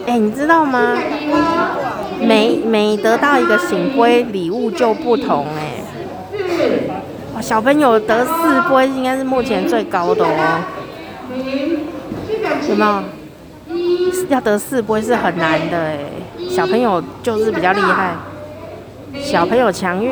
[0.06, 0.96] 哎，你知道吗？
[2.22, 5.84] 每每得到一个圣杯，礼物就不同哎。
[7.34, 7.42] 哇！
[7.42, 10.62] 小朋友得四杯应该是目前最高的哦。
[12.70, 13.04] 有没有？
[14.30, 15.98] 要得四杯是很难的哎。
[16.50, 18.14] 小朋友就是比较厉害。
[19.22, 20.12] 小朋友强运，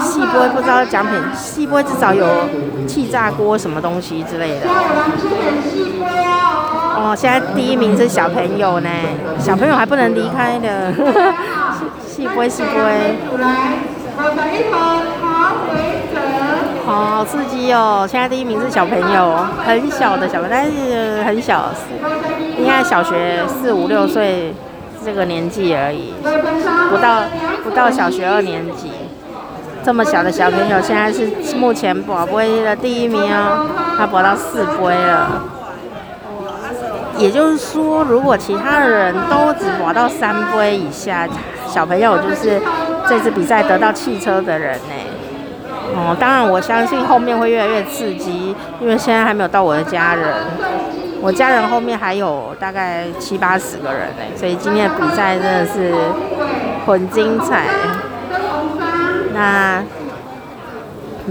[0.00, 2.26] 细波不知道奖品，细波至少有
[2.86, 4.66] 气炸锅什么东西之类的。
[6.96, 8.90] 哦，现在第一名是小朋友呢，
[9.38, 10.92] 小朋友还不能离开的。
[12.06, 13.16] 细波细杯。
[16.84, 18.06] 好，好刺激哦！
[18.10, 21.70] 现在第一名是小朋友，很小的小朋友，但是很小，
[22.58, 24.52] 应该小学四五六岁
[25.04, 26.12] 这个年纪而已，
[26.90, 27.22] 不到
[27.64, 28.90] 不到小学二年级。
[29.82, 35.42] 这么小的小朋友，现在是目前博杯的第一名哦，他博到四杯了。
[37.16, 41.26] 也就是说，如果其他的人都只博到三杯以下，
[41.66, 42.60] 小朋友就是
[43.08, 44.94] 这次比赛得到汽车的人呢。
[45.96, 50.34] 哦，当然我相信后面会越来越刺激，因为现在还没有到我的家人，
[51.22, 55.94] 我家人后面还有大概七八十个人呢，所以今天的比赛真的是
[56.86, 57.66] 很精彩。
[59.34, 59.82] 那。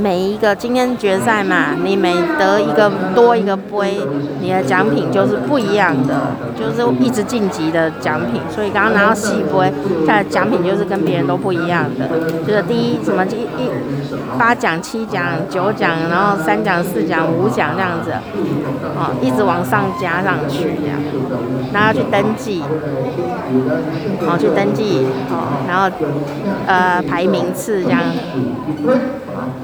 [0.01, 3.99] 每一个今天决赛嘛，你每得一个多一个杯，
[4.39, 6.15] 你的奖品就是不一样的，
[6.57, 8.41] 就是一直晋级的奖品。
[8.49, 9.73] 所以刚刚拿到细杯，
[10.07, 12.07] 它的奖品就是跟别人都不一样的，
[12.47, 13.69] 就是第一什么一一
[14.37, 18.13] 八奖、七奖、九奖，然后三奖、四奖、五奖这样子，
[18.95, 20.97] 哦，一直往上加上去这样，
[21.73, 22.63] 然后去登记，
[24.21, 25.89] 哦去登记，哦，然后
[26.65, 27.99] 呃排名次这样。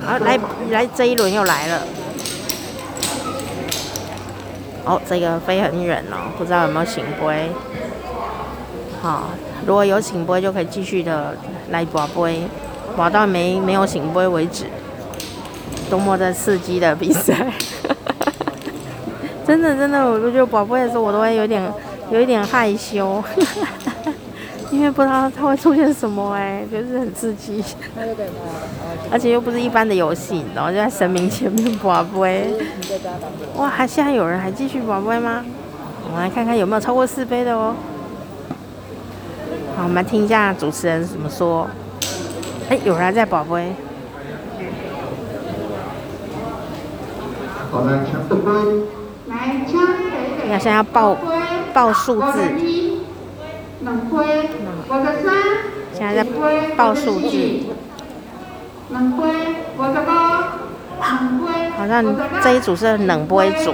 [0.06, 0.40] 好，来
[0.72, 1.82] 来，这一轮又来了。
[4.84, 7.50] 哦，这个飞很远哦，不知道有没有醒杯。
[9.02, 9.30] 好，
[9.66, 11.36] 如果有醒杯，就可以继续的
[11.70, 12.42] 来博杯，
[12.96, 14.66] 博到没没有醒杯为止。
[15.90, 17.48] 多么的刺激的比赛！
[19.46, 21.72] 真的真的，我就觉得博杯的时候，我都会有点
[22.10, 23.24] 有一点害羞。
[24.76, 27.64] 因为不知道它会出现什么哎，就是很刺激，
[29.10, 32.54] 而且又不是一般的游戏，然后就在神明前面博杯。
[33.56, 35.46] 哇，还现在有人还继续博杯吗？
[36.06, 37.74] 我们来看看有没有超过四杯的哦。
[39.78, 41.66] 好，我们来听一下主持人怎么说。
[42.70, 43.74] 哎，有人还在博杯。
[49.26, 51.16] 你看，现在要报
[51.74, 52.85] 报数字。
[55.93, 56.30] 现在在
[56.76, 57.30] 报数字，
[61.78, 62.04] 好像
[62.41, 63.74] 这一组是冷杯组。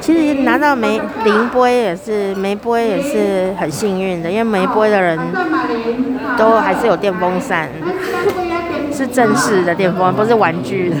[0.00, 5.18] 其实拿到梅零杯也是梅杯也是很幸运的，因为梅杯的人
[6.38, 7.68] 都还是有电风扇，
[8.92, 10.96] 是正式的电风扇，不是玩具的，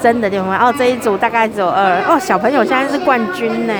[0.00, 0.60] 真的电风扇。
[0.60, 2.00] 哦，这一组大概只有二。
[2.06, 3.74] 哦，小朋友现在是冠军呢。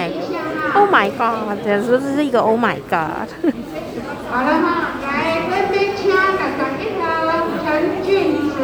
[0.75, 1.59] Oh my god！
[1.65, 3.29] 简直是一个 Oh my god！
[4.31, 7.05] 好了哈，来分别请大家一号
[7.65, 7.67] 陈
[8.05, 8.07] 俊
[8.51, 8.55] 慈，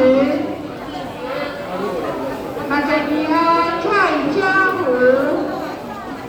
[2.69, 2.97] 八十二
[3.31, 3.35] 号
[3.83, 3.85] 蔡
[4.35, 4.39] 家
[4.81, 4.87] 武。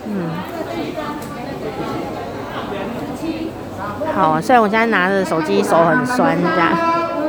[0.07, 0.09] 嗯。
[4.13, 6.69] 好，虽然我现在拿着手机手很酸，这样，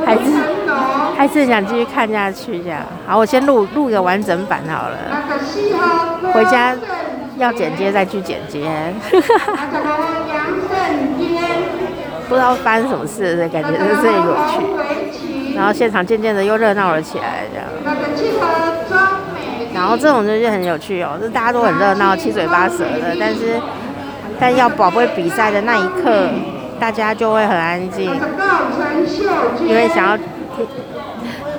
[0.05, 0.21] 还是
[1.17, 2.81] 还是想继续看下去，这样。
[3.05, 4.97] 好，我先录录一个完整版好了，
[6.31, 6.73] 回家。
[7.37, 8.69] 要剪接再去剪接，
[12.27, 14.59] 不知道发生什么事的感觉，就是这里有趣。
[15.55, 17.67] 然后现场渐渐的又热闹了起来，这样。
[19.73, 23.15] 然后这种就是很有趣哦，就大家都很热闹，七嘴八舌的。
[23.19, 23.59] 但是，
[24.39, 26.29] 但要宝贝比赛的那一刻，
[26.79, 28.11] 大家就会很安静，
[29.65, 30.17] 因为想要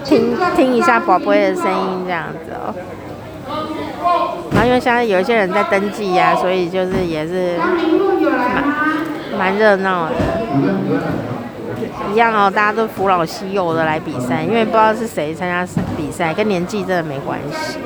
[0.05, 2.75] 听听听一下宝贝的声音，这样子哦。
[4.59, 7.57] 然后因为现在有一些人在登记呀、所以就是也是
[9.39, 10.15] 蛮蛮热闹的。
[12.13, 15.65] 一样哦，大家都扶老携幼的来比赛，因为不知道是谁参加
[15.97, 17.79] 比赛，跟年纪真的没关系。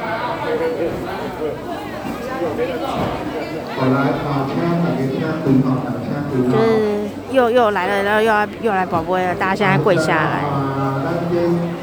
[6.50, 10.40] 就是又又来了，然后又要又来博杯了，大家现在跪下来。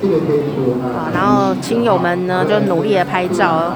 [0.01, 3.73] 好，然后亲友们呢就努力的拍照，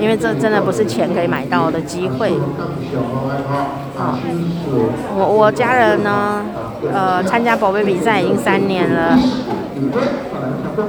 [0.00, 2.32] 因为这真的不是钱可以买到的机会。
[3.96, 4.18] 好，
[5.16, 6.42] 我我家人呢，
[6.92, 9.18] 呃，参加宝贝比赛已经三年了。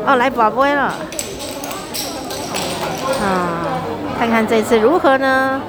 [0.06, 0.94] 哦，来宝贝了。
[3.22, 3.82] 啊，
[4.18, 5.60] 看看这次如何呢？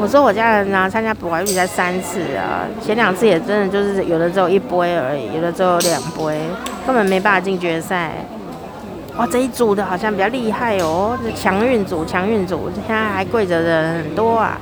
[0.00, 6.40] 我说我家人呢，参加宝贝比赛三次啊，前两次也真的就是有的只有一杯而已，有的只有两杯，
[6.88, 8.12] 根本没办法进决赛。
[9.18, 14.58] 哇，这一组的好像比较厉害哦，这强运组，强运组，现在还跪着的人很多啊。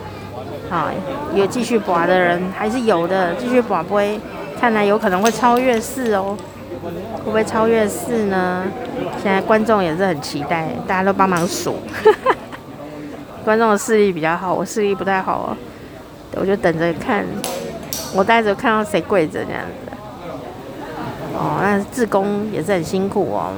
[0.69, 0.89] 好，
[1.37, 4.19] 有继续拔的人还是有的，继续拔杯，
[4.55, 6.37] 参看来有可能会超越四哦，
[7.19, 8.65] 会不会超越四呢？
[9.23, 11.77] 现在观众也是很期待，大家都帮忙数。
[13.45, 15.57] 观众的视力比较好，我视力不太好哦，
[16.41, 17.25] 我就等着看，
[18.17, 19.63] 我待着看到谁跪着这样。
[21.37, 23.53] 哦，那志工也是很辛苦哦，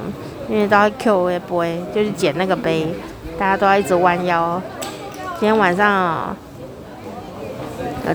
[0.49, 2.93] 因为都要 Q 一杯，就是捡那个杯，
[3.37, 4.61] 大家都要一直弯腰。
[5.39, 6.35] 今天晚上、哦。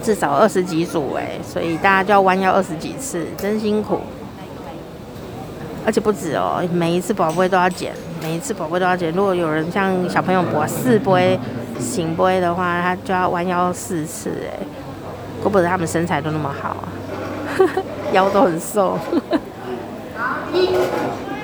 [0.02, 4.00] 至少二十几组哎，所以大家就要弯腰二十几次，真辛苦。
[5.86, 9.12] 而且不止哦，每一次宝贝都要捡，每一次宝贝都要捡。
[9.12, 11.38] 如果有人像小朋友博四杯、
[11.78, 14.58] 醒杯的话，他就要弯腰四次哎。
[15.40, 16.76] 怪不得他们身材都那么好，
[18.12, 18.98] 腰都很瘦。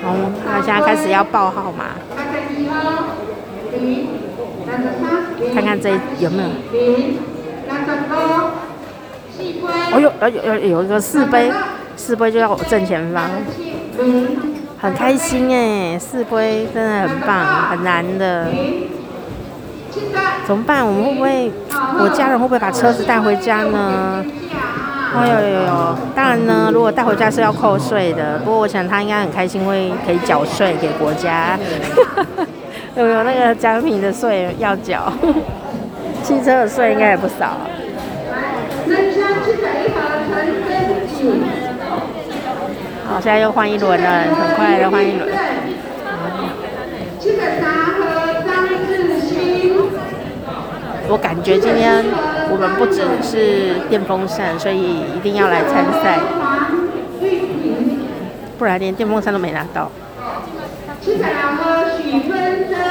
[0.03, 1.85] 好，那现在开始要报号码，
[5.53, 5.89] 看看这
[6.19, 6.49] 有没有。
[9.93, 11.51] 哦呦，有有有一个四杯，
[11.95, 13.29] 四杯就在我正前方，
[14.79, 18.47] 很开心哎，四杯真的很棒，很难的。
[20.47, 20.85] 怎么办？
[20.85, 21.51] 我们会不会，
[21.99, 24.23] 我家人会不会把车子带回家呢？
[25.13, 31.59] 哦有有有，当然呢，如果带回家是要扣税的，不过我想他应该很开心，会可以缴税给国家，
[32.95, 35.11] 有有那个奖品的税要缴？
[36.23, 37.57] 汽车的税应该也不少。
[43.07, 45.29] 好，现在又换一轮了，很快又换一轮。
[51.09, 52.05] 我感觉今天
[52.51, 56.19] 我们不只是电风扇，所以一定要来参赛，
[58.59, 59.89] 不然连电风扇都没拿到。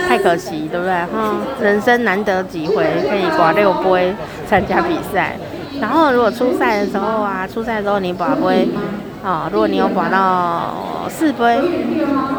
[0.08, 0.92] 太可惜，对不对？
[0.92, 4.12] 哈，人生难得几回可以挂六杯
[4.48, 5.36] 参加比赛。
[5.80, 8.68] 然后如果初赛的时候啊，初赛的时候你挂杯，
[9.22, 10.74] 啊，如果你有挂到
[11.08, 11.61] 四杯，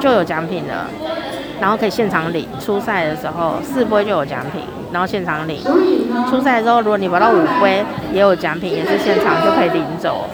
[0.02, 0.88] 就有奖品了，
[1.62, 2.46] 然后可以现场领。
[2.60, 5.64] 初赛的时候四杯就有奖品，然后现场领。
[6.30, 7.84] 初赛的时候如果你挂到五杯，
[8.14, 10.26] 也有奖品，也是现场就可以领走，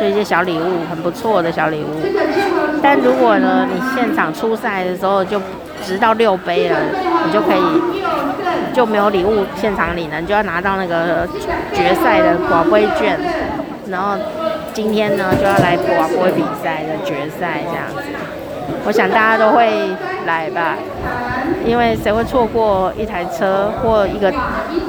[0.00, 2.02] 就一些小礼物，很不错的小礼物。
[2.82, 5.40] 但如果呢，你现场初赛的时候就
[5.84, 6.76] 直到六杯了，
[7.24, 11.28] 你就可以就没有礼物现场领了，你就要拿到那个
[11.72, 13.18] 决赛的寡杯券，
[13.88, 14.16] 然后
[14.72, 18.02] 今天呢就要来寡杯比赛的决赛这样子。
[18.84, 19.88] 我想大家都会
[20.26, 20.76] 来吧，
[21.64, 24.30] 因为谁会错过一台车或一个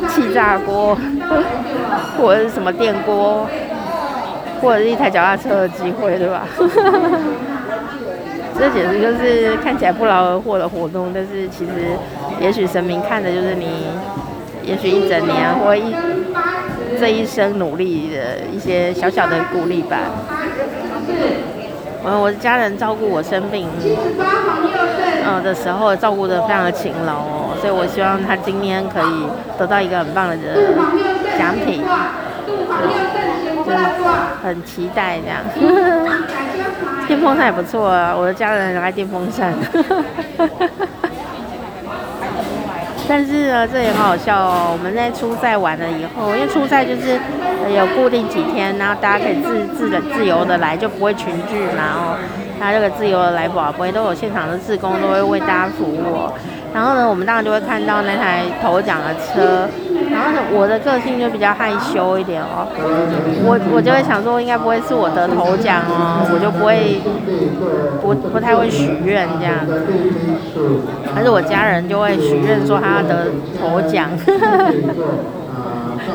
[0.09, 0.97] 气炸锅，
[2.17, 3.47] 或者是什么电锅，
[4.61, 6.47] 或者是一台脚踏车的机会，对吧？
[8.57, 11.97] 这简直就是看起来不劳而获的活动，但是其实，
[12.39, 13.87] 也许神明看的就是你，
[14.63, 15.95] 也许一整年或一
[16.99, 19.97] 这一生努力的一些小小的鼓励吧。
[22.03, 23.67] 我我的家人照顾我生病，
[25.25, 29.25] 呃的时候照顾的非常的勤劳哦，所以我希望他今天可以
[29.57, 30.37] 得到一个很棒的
[31.37, 31.81] 奖品，
[33.65, 33.77] 就是
[34.43, 35.39] 很期待这样。
[37.07, 39.53] 电风扇也不错啊，我的家人很爱电风扇。
[43.07, 44.69] 但是呢，这也很好笑哦。
[44.71, 47.19] 我们在初赛完了以后，因为初赛就是
[47.75, 51.71] 有固定几天，然后大家可以自自的自由的来，就不会群聚嘛。
[51.77, 52.15] 然后
[52.59, 56.31] 他这个自由的来宝不会都有现场的志工都会为大家服务。
[56.73, 59.67] 然后呢，我们当然就会看到那台头奖的车。
[60.11, 62.67] 然后呢，我的个性就比较害羞一点哦。
[63.45, 66.99] 我我就会想说，应该不会是我得头奖哦，我就不会
[68.01, 69.55] 不不太会许愿这样。
[71.15, 73.27] 但是我家人就会许愿说他要得
[73.59, 74.09] 头奖。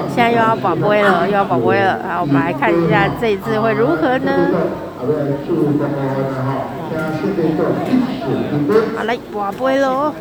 [0.09, 1.99] 现在又要宝贝了，又要宝贝了。
[2.09, 4.33] 好，我们来看一下这一次会如何呢？
[8.97, 10.13] 好来，宝贝喽。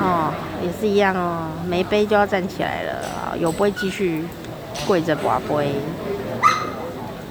[0.00, 0.32] 哦，
[0.64, 4.24] 也是一样哦，没杯就要站起来了，有杯继续
[4.86, 5.72] 跪着拔杯。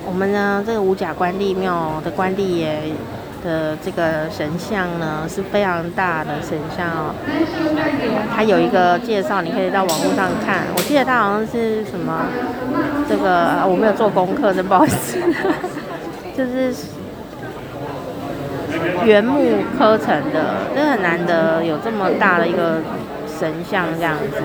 [0.05, 2.79] 我们呢，这个五甲关帝庙的关帝爷
[3.43, 7.15] 的这个神像呢，是非常大的神像哦。
[8.35, 10.65] 它有一个介绍，你可以到网络上看。
[10.75, 12.25] 我记得它好像是什么，
[13.09, 15.17] 这个我没有做功课，真不好意思，
[16.37, 16.73] 就是。
[19.05, 22.81] 原木刻成的，真的很难得有这么大的一个
[23.39, 24.41] 神像这样子。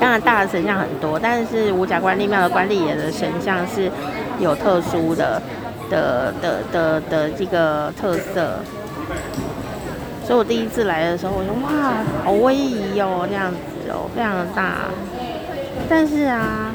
[0.00, 3.90] 当然，大的神像很多，但是五甲关帝庙的关帝爷的神像是
[4.38, 5.42] 有特殊的
[5.90, 8.60] 的的的的这个特色。
[10.24, 14.90] 所以我第一次来的时候，我说哇，好威仪哦，这样子哦，非常的大。
[15.88, 16.72] 但是啊，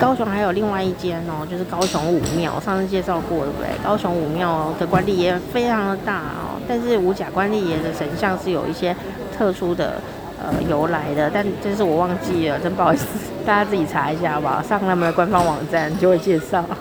[0.00, 3.68] 高雄还有另外一间哦，就是高雄武庙，上次介绍过对不对？
[3.84, 8.96] 高雄武庙的关帝爷非常的大哦，但是五甲关帝爷的神像是有一些
[9.36, 10.00] 特殊的
[10.42, 13.06] 呃由来的，但这是我忘记了，真不好意思，
[13.44, 14.62] 大家自己查一下好不好？
[14.62, 16.64] 上他们的官方网站就会介绍。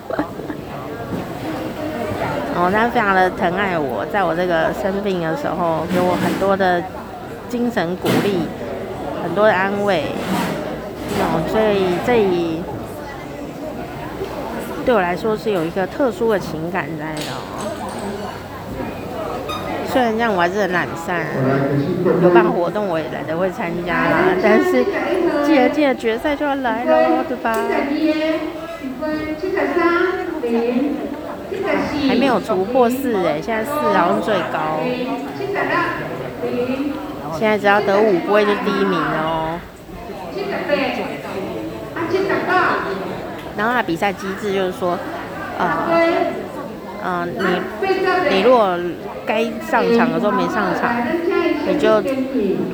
[2.55, 6.81] 哦，他非常的疼爱我，在我这个生病的时候，给我很多的
[7.49, 8.39] 精神鼓励，
[9.21, 10.05] 很多的安慰。
[11.19, 12.61] 哦，所以这里
[14.85, 17.41] 对我来说是有一个特殊的情感在的哦。
[19.91, 21.25] 虽然这样，我还是很懒散，
[22.21, 24.35] 有办活动我也懒得会参加啦。
[24.41, 24.85] 但是，
[25.45, 27.55] 既然进了决赛就要来了，对吧？
[32.07, 34.79] 还没有突破四哎，现在四好像最高。
[37.37, 39.59] 现在只要得五不会就第一名哦。
[43.59, 44.97] 然后他比赛机制就是说，
[45.57, 45.67] 呃，
[47.03, 47.43] 呃，你
[48.31, 48.79] 你如果
[49.25, 50.95] 该上场的时候没上场，
[51.67, 52.01] 你就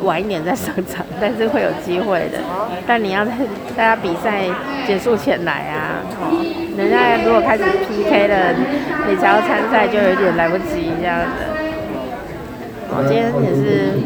[0.04, 2.38] 晚一点再上场， 但是会有机会的。
[2.86, 3.32] 但你要在
[3.76, 4.44] 大家比赛
[4.86, 6.46] 结束前来啊，哦。
[6.78, 8.54] 人家如果开始 PK 了，
[9.10, 11.28] 你才要参赛就有点来不及这样子。
[12.90, 13.98] 我今天也是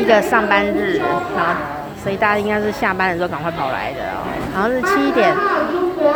[0.00, 0.98] 一个上班日，
[1.36, 1.54] 然后
[2.00, 4.22] 所以大家应该是下班的时候赶快跑来的哦。
[4.54, 5.34] 然后是七点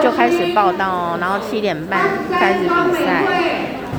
[0.02, 2.68] 就开始报到，然后七点半开始比
[3.04, 3.24] 赛，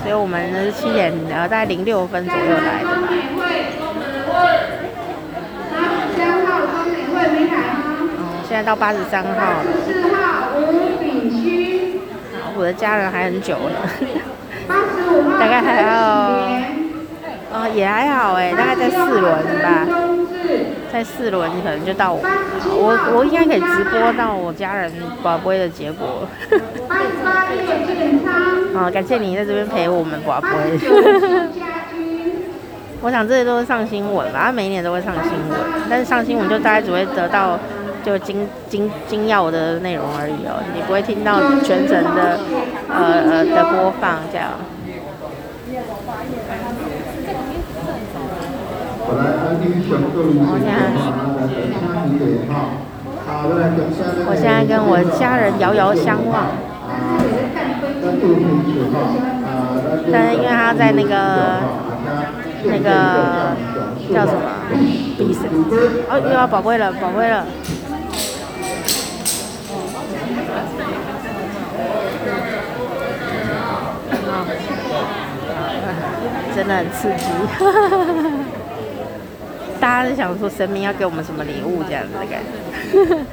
[0.04, 3.08] 所以我们是七点呃大概零六分左右来的吧。
[8.18, 9.64] 哦，现在到八十三号了。
[12.60, 13.78] 我的家人还很久呢，
[15.40, 15.94] 大概还要，
[17.54, 19.32] 哦，也还好哎，大概在四轮
[19.62, 19.86] 吧，
[20.98, 22.20] 在四轮可能就到我，
[22.74, 24.92] 我我应该可以直播到我家人
[25.22, 26.28] 宝贝的结果。
[28.74, 30.48] 好，感谢你在这边陪我们宝贝。
[33.00, 37.60] 我想这些都是上新闻吧，他每一年都会上新闻，但是上新闻就大概只会得到。
[38.04, 42.40] 就精精精要的内容而已哦，你不会听到全程的
[42.88, 44.52] 呃呃的播放这样。
[49.10, 49.14] 我
[50.60, 50.80] 现在
[54.28, 56.48] 我现在跟我家人遥遥相望。
[60.12, 61.60] 但是因为他在那个
[62.64, 63.56] 那个
[64.14, 64.40] 叫什么
[65.18, 65.48] 比赛，
[66.10, 67.46] 哦又要宝贝了，宝贝了。
[76.56, 77.26] 真的很刺激，
[79.80, 82.52] 大家是想说神明要给我们什么礼物这样子的感觉。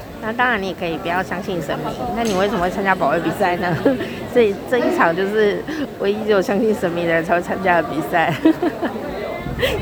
[0.22, 3.76] 那当然你也可以不要相信神明，那你为什么会参加保卫比赛呢？
[4.34, 5.62] 这这一场就是
[6.00, 8.32] 唯一只有相信神明的人才会参加的比赛。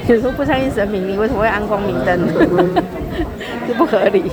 [0.06, 2.18] 有时候不相信神明，你为什么会安光明灯？
[3.66, 4.30] 这不合理。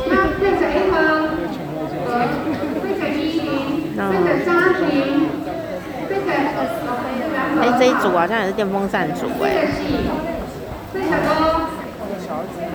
[7.62, 9.68] 哎、欸，这一组好像也是电风扇组哎，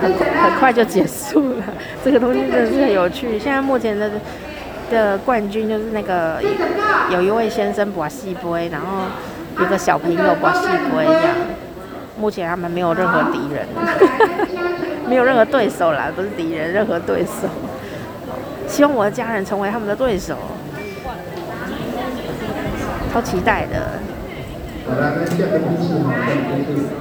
[0.01, 1.65] 很快就结束了。
[2.05, 3.39] 这个东西真的是很有趣。
[3.39, 4.11] 现在目前的
[4.91, 6.43] 的冠军就是那个
[7.11, 9.05] 有一位先生博西杯，然后
[9.59, 11.37] 有个小朋友博西杯这样。
[12.17, 13.67] 目前他们没有任何敌人，
[15.09, 17.49] 没有任何对手啦，不是敌人，任何对手。
[18.69, 20.37] 希望我的家人成为他们的对手，
[23.13, 23.99] 超期待的。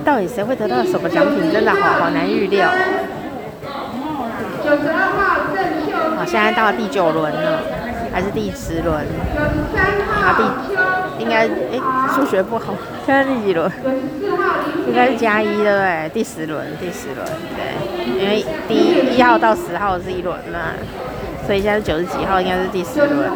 [0.06, 1.52] 到底谁会得到什么奖品？
[1.52, 2.70] 真的好好难预料。
[6.18, 7.62] 好，现在到了第九轮了，
[8.14, 9.06] 还是第十轮？
[10.22, 11.80] 啊，第应该哎，
[12.14, 12.74] 数学不好，
[13.06, 13.70] 现在第几轮？
[14.88, 16.10] 应该是加一对不对？
[16.14, 20.72] 第十轮，第十轮，对，因为第一号到十号是一轮嘛，
[21.46, 23.30] 所以现在是九十几号应该是第十轮。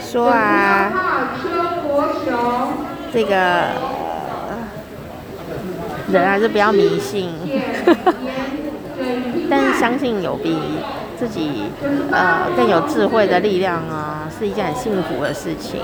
[0.00, 1.05] 说啊。
[3.12, 3.36] 这个
[6.12, 7.30] 人还是不要迷信，
[9.48, 10.58] 但是相信有比
[11.18, 11.70] 自己
[12.10, 15.80] 呃更有智慧的力量啊，是一件很幸福的事情。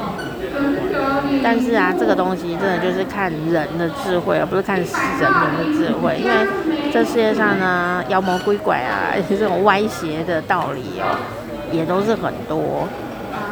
[1.42, 6.18] 但是啊，这个东西真的就是看人的智慧，而不是看神明的智慧。
[6.18, 6.32] 因为
[6.92, 11.16] 这世界上呢，妖魔鬼怪啊， 这种歪邪的道理哦，
[11.70, 12.86] 也都是很多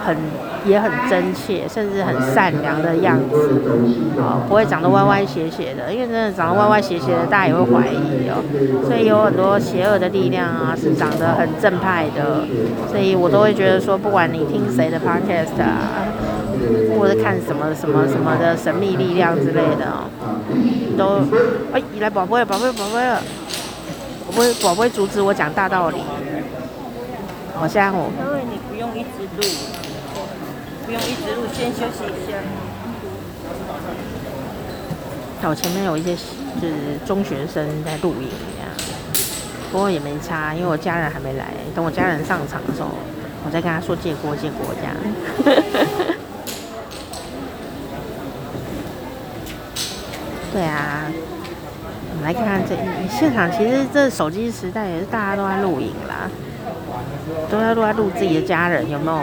[0.04, 0.16] 很。
[0.64, 3.60] 也很真切，甚至很善良的样子，
[4.16, 8.42] 哦，不会长得歪歪斜斜的，因为真的长得歪歪斜斜的，大家也会怀疑哦。
[8.86, 12.44] 所以有很多邪恶的力量啊，是长得很正派的，
[12.88, 16.06] 所以我都会觉得说，不管你听谁的 podcast 啊，
[16.98, 20.08] 或者看什么什么什么的神秘力量之类的哦，
[20.96, 21.24] 都
[21.72, 23.22] 哎，来宝贝，宝贝宝贝了，
[24.26, 25.98] 宝贝宝贝阻止我讲大道理。
[27.54, 28.10] 好像我。
[28.18, 29.42] 因为你不用一直录，
[30.90, 32.36] 不用一直录，先休息一下。
[35.48, 36.16] 我前面有一些
[36.60, 38.66] 就是中学生在录影这样，
[39.70, 42.88] 不过也没差，因为我家人还没来，等我家人上场的时候，
[43.46, 44.92] 我再跟他说借锅借锅这样。
[50.52, 51.06] 对啊，
[52.10, 52.74] 我们来看看这
[53.16, 56.28] 现场，其实这手机时代也是大家都在录影啦。
[57.48, 59.22] 都在录，在录自己的家人有没有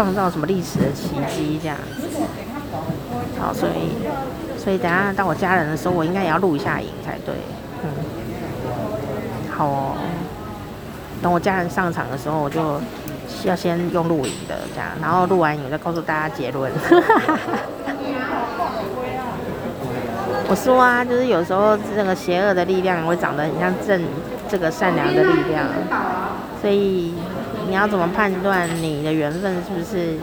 [0.00, 2.08] 创造什么历史的奇迹这样子？
[3.38, 3.98] 好，所以
[4.56, 7.34] 所以等下到我家人的时候，我应该也要录一下影才对。
[7.84, 7.90] 嗯，
[9.54, 9.96] 好哦。
[11.22, 12.80] 等我家人上场的时候，我就
[13.44, 16.72] 要先用录影的这样，然后录完影再告诉大家结论。
[20.48, 24.02] 我说啊，就是有时候这个邪恶的力量会长得很像正
[24.48, 25.66] 这个善良的力量。
[26.62, 27.14] 所以
[27.70, 30.16] 你要怎么判断你的缘分是不是？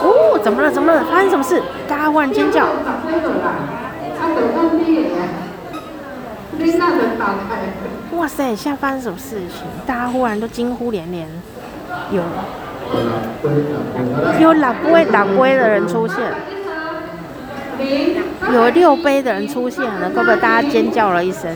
[0.00, 0.70] 哦，怎么了？
[0.70, 1.04] 怎么了？
[1.04, 1.62] 发生什么事？
[1.86, 2.64] 大家忽然尖叫！
[8.16, 8.56] 哇塞！
[8.56, 9.66] 现在发生什么事情？
[9.86, 11.28] 大家忽然都惊呼连连。
[12.10, 12.22] 有
[14.40, 16.16] 有老龟老龟的人出现，
[18.50, 21.54] 有六杯的人出现了，各位大家尖叫了一声。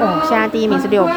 [0.00, 1.12] 哦，现在第一名是六杯。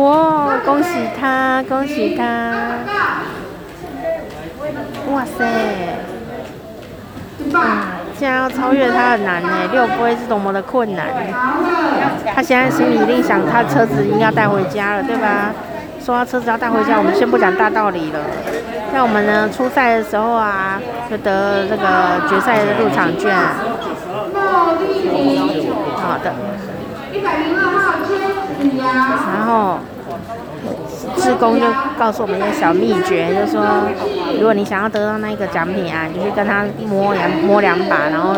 [0.00, 0.88] 哇，恭喜
[1.20, 2.24] 他，恭喜他！
[5.12, 5.44] 哇塞！
[7.44, 7.52] 嗯，
[8.16, 11.06] 现在要超越他很难呢，六杯是多么的困难。
[12.34, 15.52] 他现在心里一定想，他车子应该要带回家了，对吧？
[16.02, 18.20] 说他车子要带回家，我们先不讲大道理了。
[18.92, 20.80] 像我们呢，初赛的时候啊，
[21.10, 21.86] 就得这个
[22.26, 23.36] 决赛的入场券。
[25.96, 26.32] 好的。
[29.50, 29.78] 然后，
[31.16, 31.66] 志工就
[31.98, 33.60] 告诉我们一个小秘诀，就说，
[34.36, 38.36] 如果你想要得到那个奖品啊，你就去跟他摸两摸两把，然后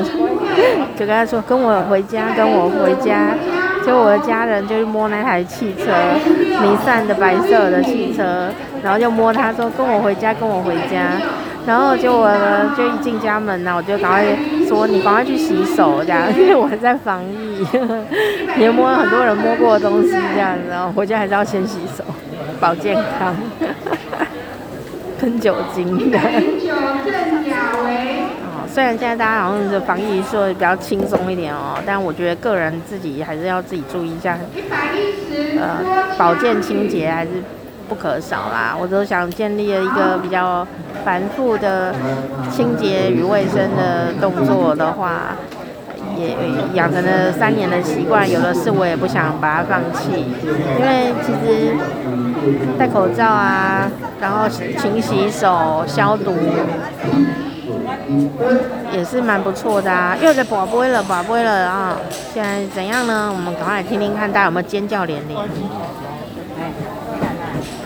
[0.97, 3.35] 就跟他说：“跟我回家，跟我回家。”
[3.85, 5.85] 就我的家人就去摸那台汽车，
[6.63, 8.49] 尼桑的白色的汽车，
[8.83, 11.21] 然后就摸他说，跟我回家，跟我回家。
[11.67, 14.25] 然后就我呢，就一进家门呢，我就赶快
[14.73, 17.67] 说，你赶快去洗手这样，因为我还在防疫，
[18.59, 22.03] 也摸了很多人摸过的东西这样，然后回家还是要先洗手，
[22.59, 23.37] 保健康，
[25.21, 26.19] 喷酒精的。
[28.67, 34.39] 虽然现在大家好像是防疫说比较轻松一点哦，但我觉得个人自己还是要自己注意一下，
[35.61, 35.77] 呃，
[36.17, 37.31] 保健清洁还是
[37.93, 38.75] 不可少啦。
[38.81, 40.67] 我都想建立了一个比较
[41.05, 41.95] 繁复的
[42.51, 45.37] 清洁与卫生的动作的话，
[46.17, 46.35] 也
[46.73, 50.25] 养成了三年的习惯，有的事我也不想把它放弃，
[50.79, 51.77] 因为其实
[52.79, 56.33] 戴口罩啊，然后勤洗手、消毒。
[58.91, 61.97] 也是蛮不错的啊，又在宝贝了，宝贝了啊！
[62.33, 63.31] 现在怎样呢？
[63.33, 65.39] 我们赶快来听听看，大家有没有尖叫连连？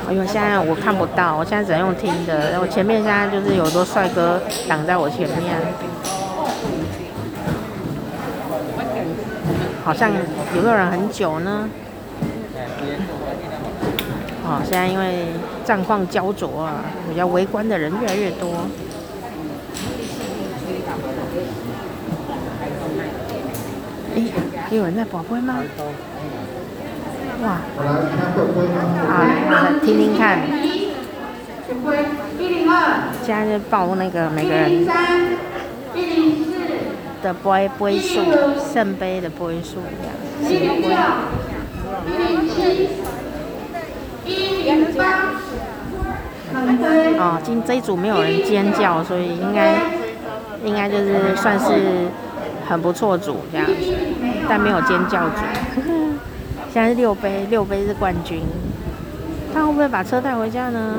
[0.08, 2.60] 哎呦，现在我看不到，我现在只能用听的。
[2.60, 5.56] 我前面现在就是有很多帅哥挡在我前面，
[9.84, 10.10] 好像
[10.54, 11.68] 有没有人很久呢？
[14.48, 15.26] 哦，现在因为
[15.64, 18.48] 战况焦灼啊，比较围观的人越来越多。
[24.14, 24.22] 哎，
[24.70, 25.56] 有人在宝贝吗？
[27.42, 27.60] 哇！
[29.08, 29.10] 好，
[29.50, 30.38] 来听听看。
[33.22, 34.86] 现在就报那个每个人
[37.22, 38.20] 的杯杯数，
[38.72, 40.14] 圣杯的杯数这样。
[40.42, 40.90] 一零六，
[42.06, 42.88] 一零七，
[44.24, 44.30] 一
[44.62, 45.02] 零八。
[47.18, 49.74] 哦，今这一组没有人尖叫，所以应该
[50.64, 52.08] 应该就是算是。
[52.68, 53.72] 很不错组这样子，
[54.48, 55.40] 但没有尖叫组。
[56.76, 58.42] 现在是六杯，六杯是冠军。
[59.54, 60.98] 他会不会把车带回家呢？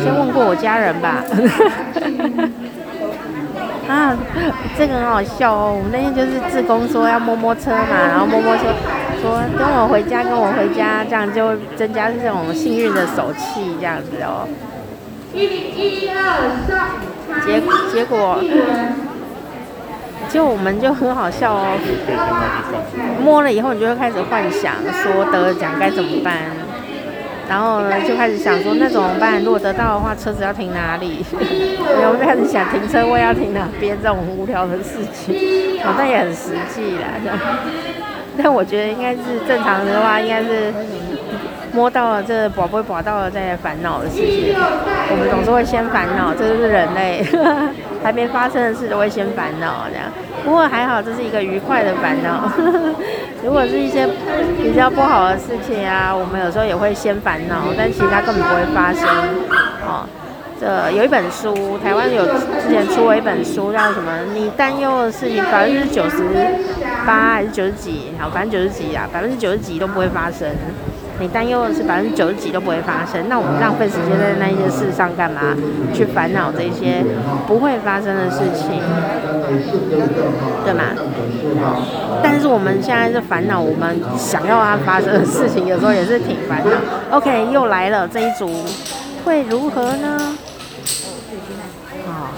[0.00, 1.16] 先问过我家人吧。
[3.90, 4.16] 啊，
[4.78, 5.76] 这个很好笑哦。
[5.76, 8.62] 我们那天就是志工说要摸摸车嘛，然后摸摸车，
[9.20, 14.46] 说跟我回家，跟我回家，这样就增加这种幸运的手气，这样子哦。
[15.34, 17.60] 一、二、三，结
[17.92, 18.38] 结果，
[20.28, 21.78] 就我们就很好笑哦。
[23.22, 26.36] 摸了以后，你就会开始幻想，说得奖该怎么办？
[27.48, 29.42] 然后呢，就开始想说那怎么办？
[29.44, 31.24] 如果得到的话，车子要停哪里？
[32.00, 37.20] 然后就开始想停车位要停哪边，这种无聊的事情，好像也很实际啦。
[37.22, 37.38] 这样，
[38.42, 40.72] 但我觉得应该是正常的话，应该是
[41.74, 44.54] 摸到了这宝贝，宝到了在烦恼的事情。
[45.10, 47.26] 我们总是会先烦恼，这就是人类
[48.02, 50.06] 还没发生的事都会先烦恼这样。
[50.44, 52.48] 不过还好，这是一个愉快的烦恼。
[53.42, 54.06] 如果是一些
[54.62, 59.08] 比较不好的事情啊，我们有时候也会先烦恼，但其实它根本不会发生。
[59.84, 60.06] 哦，
[60.60, 62.24] 这有一本书，台湾有
[62.62, 64.12] 之前出过一本书，叫什么？
[64.32, 66.22] 你担忧的事情百分之九十
[67.04, 68.12] 八还是九十几？
[68.18, 70.48] 好，反正九十几啊，百分之九十几都不会发生。
[71.20, 75.56] 你担忧的是百分之九十几都不会发生，那我们浪费时间在那一些事上干嘛？
[75.94, 77.04] 去烦恼这些
[77.46, 78.82] 不会发生的事情，
[80.64, 80.82] 对吗？
[82.22, 87.16] 但是我们现在是烦恼我们想要它发生的事情，有时候也是挺烦恼。
[87.16, 88.50] OK，又来了这一组，
[89.24, 90.36] 会如何呢？
[92.08, 92.34] 啊，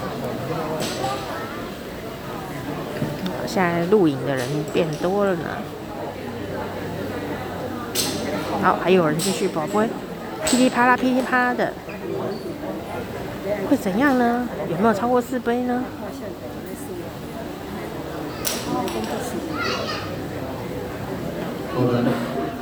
[3.47, 5.39] 现在录影的人变多了呢。
[8.61, 9.87] 好，还有人继续宝贝，
[10.45, 11.73] 噼里啪啦，噼里啪啦的，
[13.69, 14.47] 会怎样呢？
[14.69, 15.83] 有没有超过四杯呢？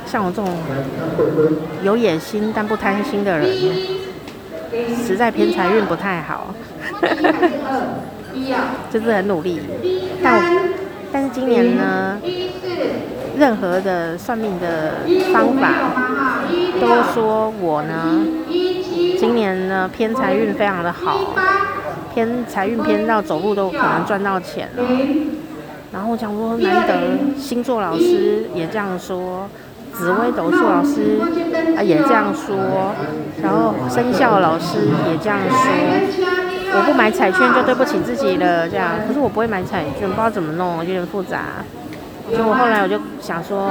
[0.06, 0.48] 像我这种
[1.82, 3.48] 有野心但不贪心的人，
[5.04, 6.54] 实在偏财运不太好，
[8.90, 9.60] 就是很努力，
[10.22, 10.40] 但
[11.10, 12.20] 但是今年呢？
[13.38, 14.94] 任何的算命的
[15.32, 15.68] 方法
[16.80, 18.24] 都说我呢，
[19.18, 21.34] 今年呢偏财运非常的好，
[22.14, 24.82] 偏财运偏到走路都可能赚到钱了。
[25.92, 29.48] 然后我想说，难得星座老师也这样说，
[29.92, 31.20] 紫微斗数老师
[31.76, 32.94] 啊也这样说，
[33.42, 34.78] 然后生肖老师
[35.10, 35.56] 也这样说。
[36.68, 38.90] 我不买彩券就对不起自己了，这样。
[39.06, 41.64] 可是我不会买彩券，不知道怎么弄，有点复杂。
[42.28, 43.70] 所以我后来我就想说，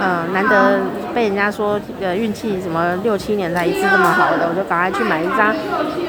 [0.00, 0.80] 嗯、难得
[1.14, 5.54] 被人家说呃运气什么六七年才一次这么好的，我就赶快去买一张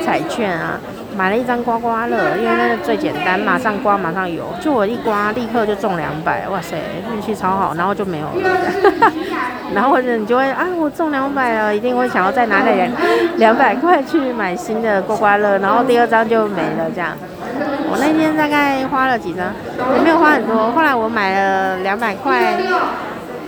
[0.03, 0.79] 彩券啊，
[1.15, 6.77] 买了一张刮刮乐，因为那个最简单，马上刮马上有，就我一刮立刻就中两百，哇塞，
[7.13, 9.11] 运气超好，然后就没有了，
[9.75, 12.91] 然后或者你就会啊，我中两百了，一定会想要再拿那两
[13.37, 17.11] 两百块去买新的刮刮乐，然后第二张就没了这样。
[17.89, 19.53] 我那天大概花了几张，
[19.95, 20.71] 也没有花很多。
[20.71, 22.57] 后来我买了两百块，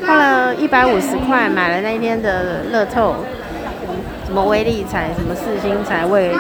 [0.06, 3.16] 花了一百五十块买了那一天的乐透，
[4.26, 6.32] 什么威力彩，什么四星彩，我也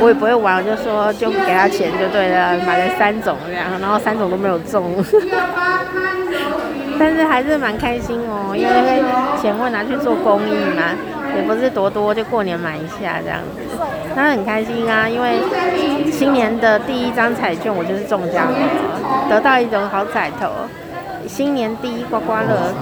[0.00, 5.04] 我也不会玩，我就说就给他钱就对了，买了三种这样，然后三种都没有中，
[6.98, 9.02] 但是还是蛮开心哦，因为
[9.40, 10.82] 钱会拿去做公益嘛，
[11.36, 13.60] 也不是多多就过年买一下这样子。
[14.14, 15.40] 他很开心啊，因为
[16.10, 18.58] 新年的第一张彩券我就是中奖了，
[19.28, 20.50] 得到一种好彩头。
[21.28, 22.74] 新年第一刮刮乐，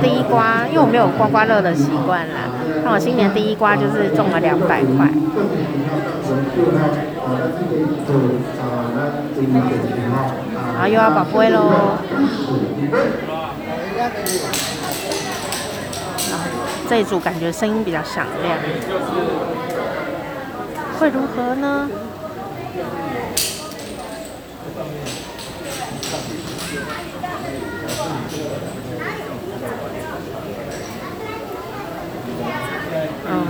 [0.00, 2.48] 第一刮，因为我没有刮刮乐的习惯啦，
[2.84, 5.10] 那我新年第一刮就是中了两百块。
[10.72, 11.98] 然后又要宝贝喽，
[16.88, 18.58] 这一组感觉声音比较响亮。
[20.98, 21.88] 会如何呢？
[33.26, 33.46] 嗯，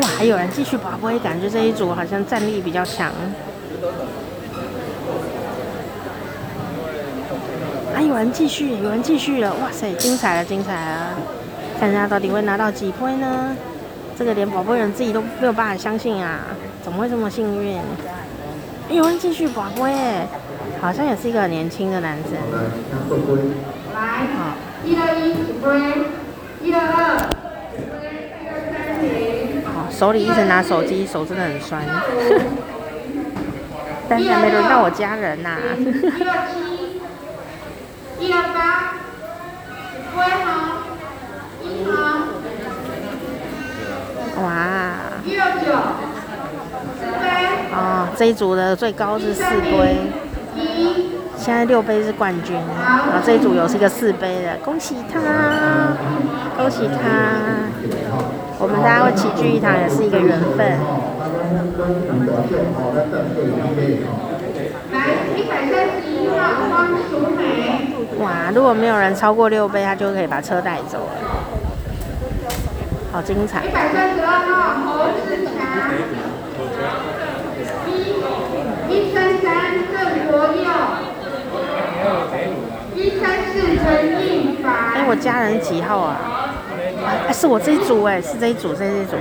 [0.00, 3.12] 哇，还有人继续拔杯，感觉这一组好像战力比较强。
[8.06, 11.08] 有人继续，有人继续了，哇塞，精彩了，精彩了！
[11.78, 13.54] 看一下到底会拿到几杯呢？
[14.16, 16.40] 这个连宝贝人自己都没有办法相信啊！
[16.82, 17.78] 怎么会这么幸运？
[18.88, 20.26] 有人继续宝贝耶，
[20.80, 22.32] 好像也是一个很年轻的男生。
[23.92, 23.98] 来，
[24.36, 24.54] 好，
[24.84, 25.76] 一二一，宝贝，
[26.62, 27.18] 一二二，
[29.74, 31.82] 好，手里一直拿手机，手真的很酸。
[34.08, 35.58] 但是还没轮到我家人呐、啊。
[38.18, 38.94] 一二八，
[40.14, 40.48] 一二八，宝贝好，
[41.62, 41.92] 一号。
[44.42, 44.50] 哇！
[47.72, 49.96] 哦，这一组的最高是四杯，
[51.36, 55.20] 现在六杯是冠军，然后这一组有是一个四杯的，恭喜他，
[56.56, 56.98] 恭喜他！
[58.58, 60.78] 我们大家会齐聚一堂，也是一个缘分。
[64.92, 64.96] 来，
[65.36, 66.34] 一百三十一号
[66.70, 67.55] 方淑美。
[68.18, 71.12] 哇，如果没有人超过六杯，他就可以把车带走了，
[73.12, 73.64] 好精彩！
[73.64, 75.52] 一百三十二号侯志强，
[78.88, 80.68] 一三三郑国佑，
[82.94, 83.84] 一三四陈
[84.26, 84.72] 应凡。
[84.94, 86.16] 哎，我家人几号啊？
[87.28, 89.16] 哎，是我这一组哎，是这一组，这一组。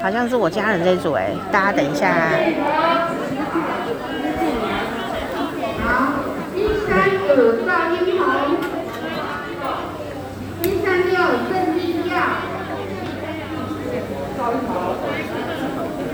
[0.00, 2.30] 好像是我家人这一组哎，大家等一下啊。